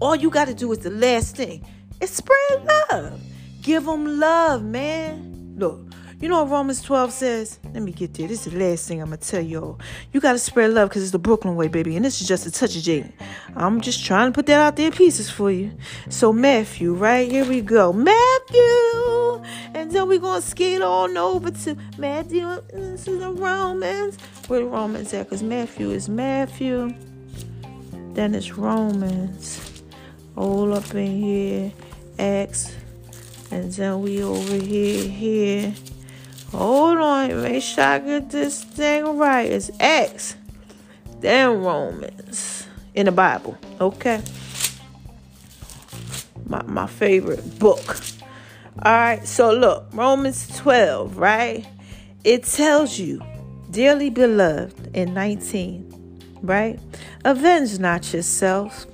[0.00, 1.64] all you got to do is the last thing.
[2.00, 3.20] It's spread love.
[3.62, 5.54] Give them love, man.
[5.56, 5.80] Look,
[6.20, 7.58] you know what Romans 12 says?
[7.72, 8.28] Let me get there.
[8.28, 9.80] This is the last thing I'm going to tell y'all.
[10.12, 11.96] You got to spread love because it's the Brooklyn way, baby.
[11.96, 13.12] And this is just a touch of Jane.
[13.56, 15.72] I'm just trying to put that out there in pieces for you.
[16.10, 17.30] So, Matthew, right?
[17.30, 17.94] Here we go.
[17.94, 19.42] Matthew!
[19.72, 22.46] And then we're going to skate on over to Matthew.
[22.70, 24.18] This is the Romans.
[24.46, 25.26] Where the Romans at?
[25.26, 26.94] Because Matthew is Matthew.
[28.12, 29.82] Then it's Romans.
[30.36, 31.72] All up in here.
[32.18, 32.74] Acts.
[33.50, 35.74] And then we over here, here.
[36.52, 39.50] Hold on, make sure I get this thing right.
[39.50, 40.34] It's Acts,
[41.20, 43.56] then Romans in the Bible.
[43.80, 44.20] Okay.
[46.46, 47.96] My my favorite book.
[48.82, 51.66] All right, so look, Romans 12, right?
[52.24, 53.20] It tells you,
[53.70, 56.80] dearly beloved, in 19, right?
[57.24, 58.86] Avenge not yourself,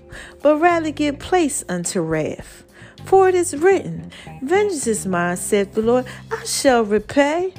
[0.43, 2.65] but rather give place unto wrath.
[3.07, 4.11] For it is written,
[4.43, 7.55] Vengeance is mine, saith the Lord, I shall repay.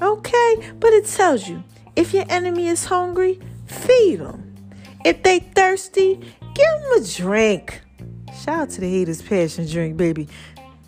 [0.00, 1.62] Okay, but it tells you,
[1.96, 4.54] if your enemy is hungry, feed them.
[5.04, 6.14] If they thirsty,
[6.54, 7.82] give them a drink.
[8.42, 10.28] Shout out to the haters passion drink, baby.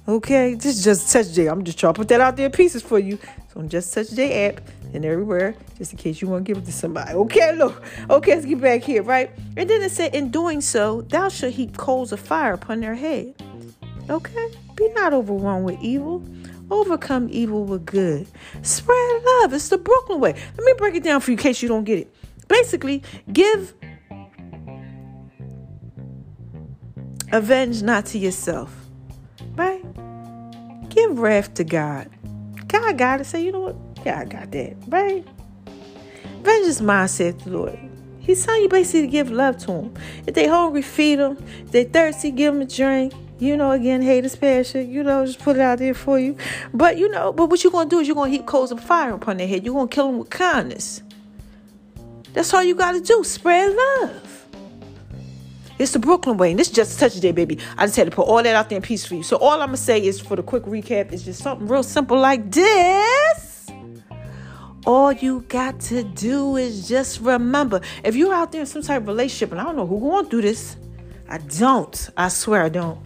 [0.09, 1.49] Okay, this is just touch J.
[1.49, 3.19] I'm just trying to put that out there in pieces for you.
[3.53, 4.61] So on just touch J app
[4.95, 7.13] and everywhere, just in case you want to give it to somebody.
[7.13, 7.83] Okay, look.
[8.09, 9.31] Okay, let's get back here, right?
[9.57, 12.95] And then it said, in doing so, thou shalt heap coals of fire upon their
[12.95, 13.35] head.
[14.09, 14.49] Okay?
[14.75, 16.25] Be not overwhelmed with evil.
[16.71, 18.27] Overcome evil with good.
[18.63, 19.53] Spread love.
[19.53, 20.33] It's the Brooklyn way.
[20.57, 22.15] Let me break it down for you in case you don't get it.
[22.49, 23.03] Basically,
[23.33, 23.75] give
[27.33, 28.75] avenge not to yourself.
[29.55, 29.83] Right?
[30.89, 32.11] Give wrath to God.
[32.69, 33.25] God got it.
[33.25, 33.77] Say, you know what?
[34.05, 34.77] Yeah, I got that.
[34.89, 35.27] Right?
[36.43, 37.79] Vengeance the Lord.
[38.21, 39.95] He's telling you basically to give love to them.
[40.27, 41.39] If they hungry, feed them.
[41.65, 43.13] If they thirsty, give them a drink.
[43.39, 44.91] You know, again, hate is passion.
[44.91, 46.37] You know, just put it out there for you.
[46.73, 49.13] But you know, but what you're gonna do is you're gonna heap coals of fire
[49.13, 49.65] upon their head.
[49.65, 51.03] You're gonna kill them with kindness.
[52.33, 53.23] That's all you gotta do.
[53.25, 54.47] Spread love.
[55.79, 57.59] It's the Brooklyn way, and this is just a touch day, baby.
[57.77, 59.23] I just had to put all that out there in peace for you.
[59.23, 62.19] So all I'm gonna say is, for the quick recap, is just something real simple
[62.19, 63.71] like this.
[64.87, 69.03] All you got to do is just remember, if you're out there in some type
[69.03, 70.77] of relationship, and I don't know who going through this,
[71.29, 72.11] I don't.
[72.17, 73.01] I swear I don't.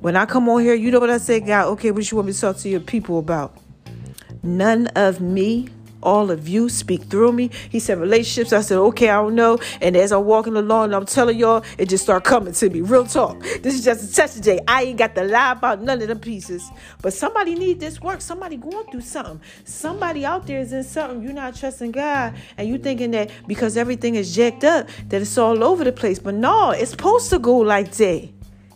[0.00, 2.26] When I come on here, you know what I say, God, okay, what you want
[2.26, 3.56] me to talk to your people about?
[4.42, 5.68] None of me
[6.02, 7.50] all of you speak through me.
[7.70, 8.52] He said relationships.
[8.52, 9.58] I said, okay, I don't know.
[9.80, 12.80] And as I'm walking along I'm telling y'all, it just start coming to me.
[12.80, 13.40] Real talk.
[13.62, 14.60] This is just a touch today.
[14.66, 16.68] I ain't got to lie about none of the pieces.
[17.00, 18.20] But somebody need this work.
[18.20, 19.40] Somebody going through something.
[19.64, 21.22] Somebody out there is in something.
[21.22, 22.34] You're not trusting God.
[22.56, 26.18] And you thinking that because everything is jacked up, that it's all over the place.
[26.18, 28.28] But no, it's supposed to go like that.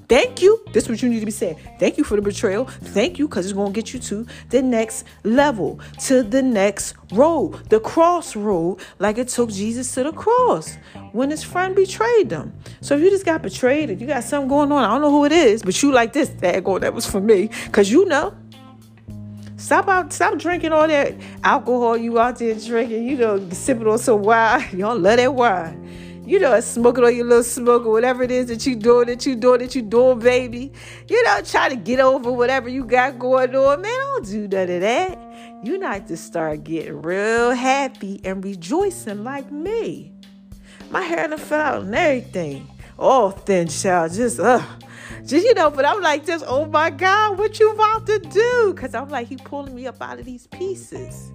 [0.09, 0.63] Thank you.
[0.73, 1.59] This is what you need to be saying.
[1.81, 2.67] Thank you for the betrayal.
[2.67, 6.95] Thank you because it's going to get you to the next level, to the next
[7.13, 10.77] road, the cross road, like it took Jesus to the cross
[11.13, 12.55] when his friend betrayed them.
[12.81, 15.11] So if you just got betrayed and you got something going on, I don't know
[15.11, 18.05] who it is, but you like this, that go, that was for me, because you
[18.05, 18.35] know.
[19.57, 23.99] Stop out, stop drinking all that alcohol you out there drinking, you know, sipping on
[23.99, 24.65] some wine.
[24.79, 25.87] Y'all love that wine
[26.27, 29.25] you know, smoking on your little smoke or whatever it is that you doing, that
[29.25, 30.73] you doing, that you doing, baby.
[31.09, 33.81] You know, try to get over whatever you got going on.
[33.81, 35.19] Man, don't do none of that.
[35.63, 40.13] You need to start getting real happy and rejoicing like me.
[40.91, 42.69] My hair done fell out and everything.
[42.99, 44.65] All thin child, just uh
[45.25, 48.75] just you know, but I'm like just, oh my God, what you about to do?
[48.77, 51.31] Cause I'm like, he pulling me up out of these pieces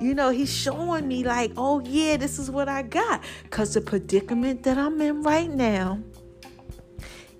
[0.00, 3.22] you know, he's showing me, like, oh, yeah, this is what I got.
[3.42, 6.00] Because the predicament that I'm in right now,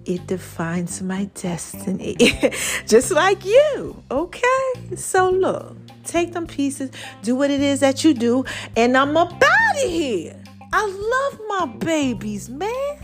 [0.04, 2.16] it defines my destiny.
[2.86, 4.96] Just like you, okay?
[4.96, 6.90] So, look, take them pieces,
[7.22, 8.44] do what it is that you do,
[8.76, 10.40] and I'm up out of here.
[10.72, 12.98] I love my babies, man.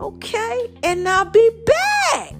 [0.00, 2.34] Okay, and I'll be back.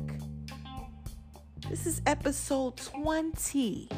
[1.70, 3.89] This is episode 20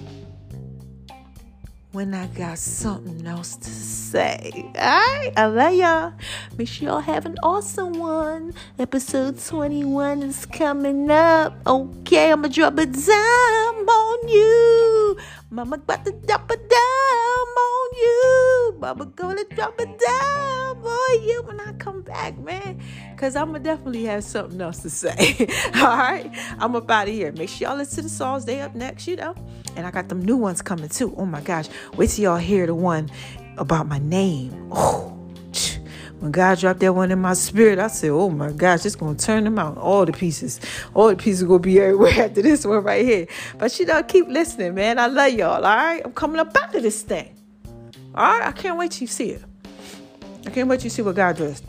[1.96, 4.70] when I got something else to say.
[4.76, 6.12] Alright, I love y'all.
[6.58, 8.52] Make sure y'all have an awesome one.
[8.78, 11.56] Episode 21 is coming up.
[11.66, 15.16] Okay, I'm gonna drop a dime on you.
[15.48, 18.76] Mama about to drop a dime on you.
[18.78, 22.80] Mama gonna drop a dime on you when I come back, man.
[23.16, 25.48] Cause I'm gonna definitely have something else to say.
[25.76, 27.32] Alright, I'm up out of here.
[27.32, 28.44] Make sure y'all listen to the songs.
[28.44, 29.34] They up next, you know.
[29.76, 31.14] And I got them new ones coming too.
[31.16, 31.66] Oh my gosh.
[31.96, 33.10] Wait till y'all hear the one
[33.58, 34.68] about my name.
[34.72, 35.16] Oh,
[36.20, 39.16] when God dropped that one in my spirit, I said, Oh my gosh, it's gonna
[39.16, 39.76] turn them out.
[39.76, 40.60] All the pieces.
[40.94, 43.26] All the pieces gonna be everywhere after this one right here.
[43.58, 44.98] But you know, keep listening, man.
[44.98, 46.00] I love y'all, all right?
[46.04, 47.34] I'm coming up out of this thing.
[48.14, 49.42] All right, I can't wait till you see it.
[50.46, 51.62] I can't wait to see what God does.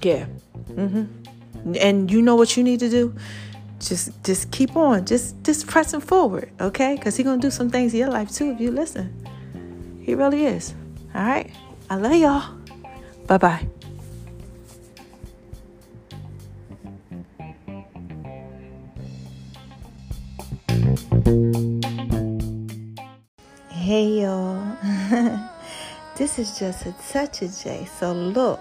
[0.00, 0.26] Yeah.
[0.70, 1.74] Mm-hmm.
[1.80, 3.14] And you know what you need to do?
[3.78, 7.92] just just keep on just just pressing forward okay because he's gonna do some things
[7.92, 9.12] in your life too if you listen
[10.02, 10.74] he really is
[11.14, 11.50] all right
[11.90, 12.56] i love y'all
[13.26, 13.66] bye bye
[23.70, 25.48] hey y'all
[26.16, 28.60] this is just a touch of j so look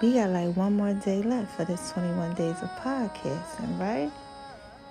[0.00, 4.12] we got like one more day left for this 21 days of podcasting, right?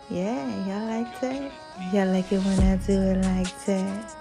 [0.09, 1.51] Yeah, y'all like that?
[1.93, 4.15] Y'all like it when I do it like that?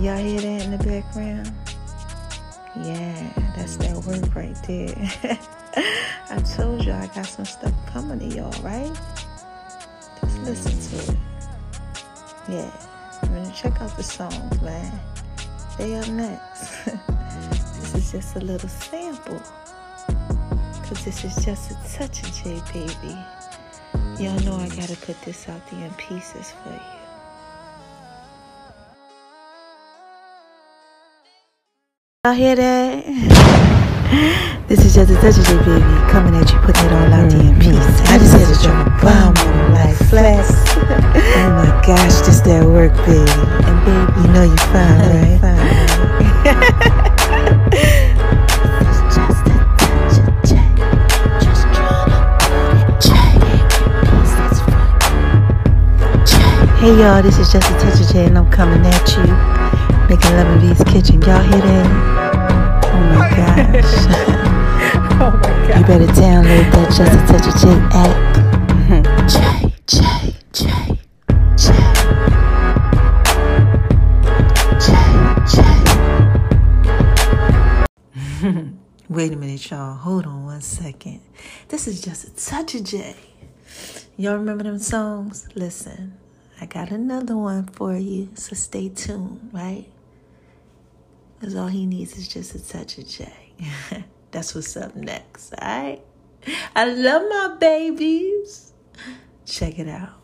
[0.00, 1.52] Y'all hear that in the background?
[2.82, 5.38] Yeah, that's that work right there.
[6.30, 8.92] I told y'all I got some stuff coming to y'all, right?
[10.20, 11.18] Just listen to it.
[12.48, 12.70] Yeah,
[13.22, 15.15] I'm gonna check out the songs, man.
[15.78, 16.84] They up next.
[16.86, 19.40] this is just a little sample.
[20.88, 23.14] Cause this is just a touch of J, baby.
[24.18, 26.80] Y'all know I gotta put this out there in pieces for you.
[32.24, 33.52] Y'all hear that?
[34.68, 35.82] This is just a touch of J, baby.
[36.10, 37.60] Coming at you, putting it all out there in mm-hmm.
[37.60, 38.00] pieces.
[38.10, 40.75] I just had to drop a bomb on like flex.
[40.88, 43.30] Oh my gosh, this that work, baby.
[43.66, 45.36] And baby, you know you're fine, right?
[56.78, 59.26] Hey y'all, this is just a touch of J and I'm coming at you.
[60.08, 61.20] Making love in V's kitchen.
[61.22, 62.84] Y'all hear that?
[62.84, 63.82] Oh my gosh.
[65.20, 65.80] oh my god.
[65.80, 68.45] You better download that Just a Touch of J app.
[80.86, 81.20] Second.
[81.68, 83.16] This is just a touch of J.
[84.16, 85.48] Y'all remember them songs?
[85.56, 86.16] Listen.
[86.60, 89.86] I got another one for you, so stay tuned, right?
[91.38, 93.32] Because all he needs is just a touch of J.
[94.30, 96.02] That's what's up next, all right?
[96.76, 98.72] I love my babies.
[99.44, 100.20] Check it out.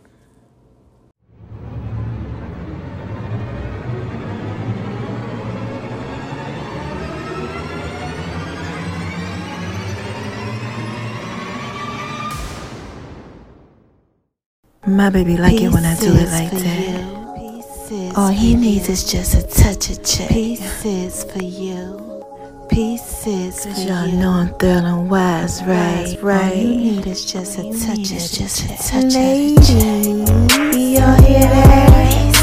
[14.85, 18.17] My baby like it when I do it like that.
[18.17, 20.27] All he needs is just a touch of J.
[20.27, 22.25] Pieces for you.
[22.69, 23.87] Pieces for you.
[23.87, 26.17] Y'all know I'm and wise, right?
[26.21, 26.53] Right.
[26.53, 31.47] All you need is just a touch of just a touch Lady, of y'all hear
[31.47, 32.35] that?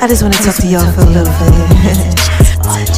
[0.00, 1.30] I just want to talk to y'all for a little
[2.72, 2.95] bit.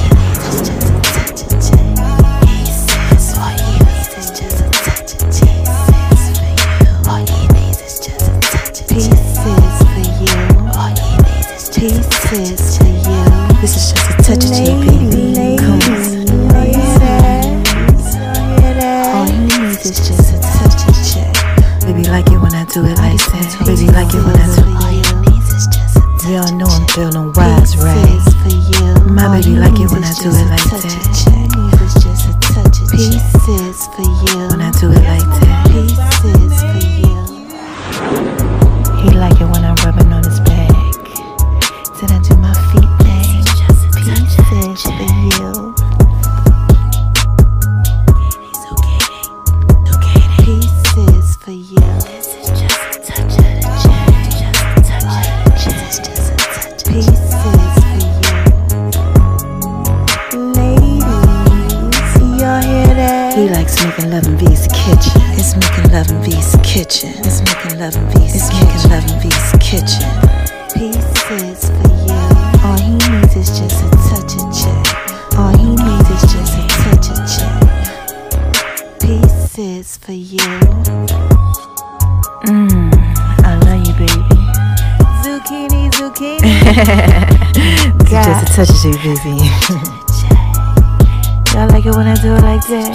[92.28, 92.92] Do it like that?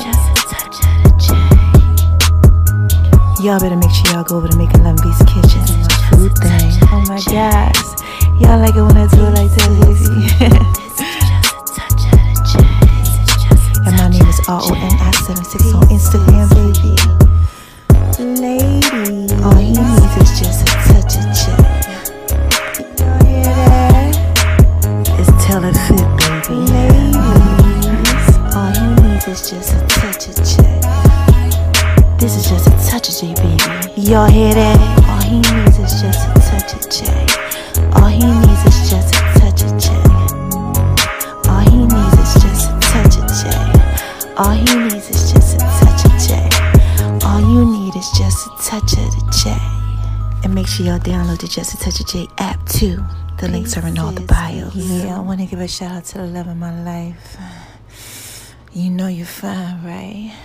[3.42, 5.66] Y'all better make sure y'all go over to Making Love V's Kitchen.
[6.14, 6.78] Food oh thing.
[6.94, 7.82] Oh my gosh.
[8.38, 10.30] Y'all like it when I do it like that, baby.
[13.90, 16.94] and my name is R-O-N-I-76 on Instagram, baby.
[18.40, 19.34] Lady.
[19.42, 19.74] All he
[34.14, 34.78] Y'all hear that?
[35.10, 37.10] All he needs is just a touch of J.
[37.98, 39.90] All he needs is just a touch of J.
[41.50, 43.50] All he needs is just a touch of J.
[44.38, 47.26] All he needs is just a touch of J.
[47.26, 49.58] All you need is just a touch of the J.
[50.44, 53.04] And make sure y'all download the Just a Touch of J app too.
[53.40, 54.76] The links are in all the bios.
[54.76, 57.36] Yeah, I want to give a shout out to the love of my life.
[58.74, 60.36] You know you're fine, right?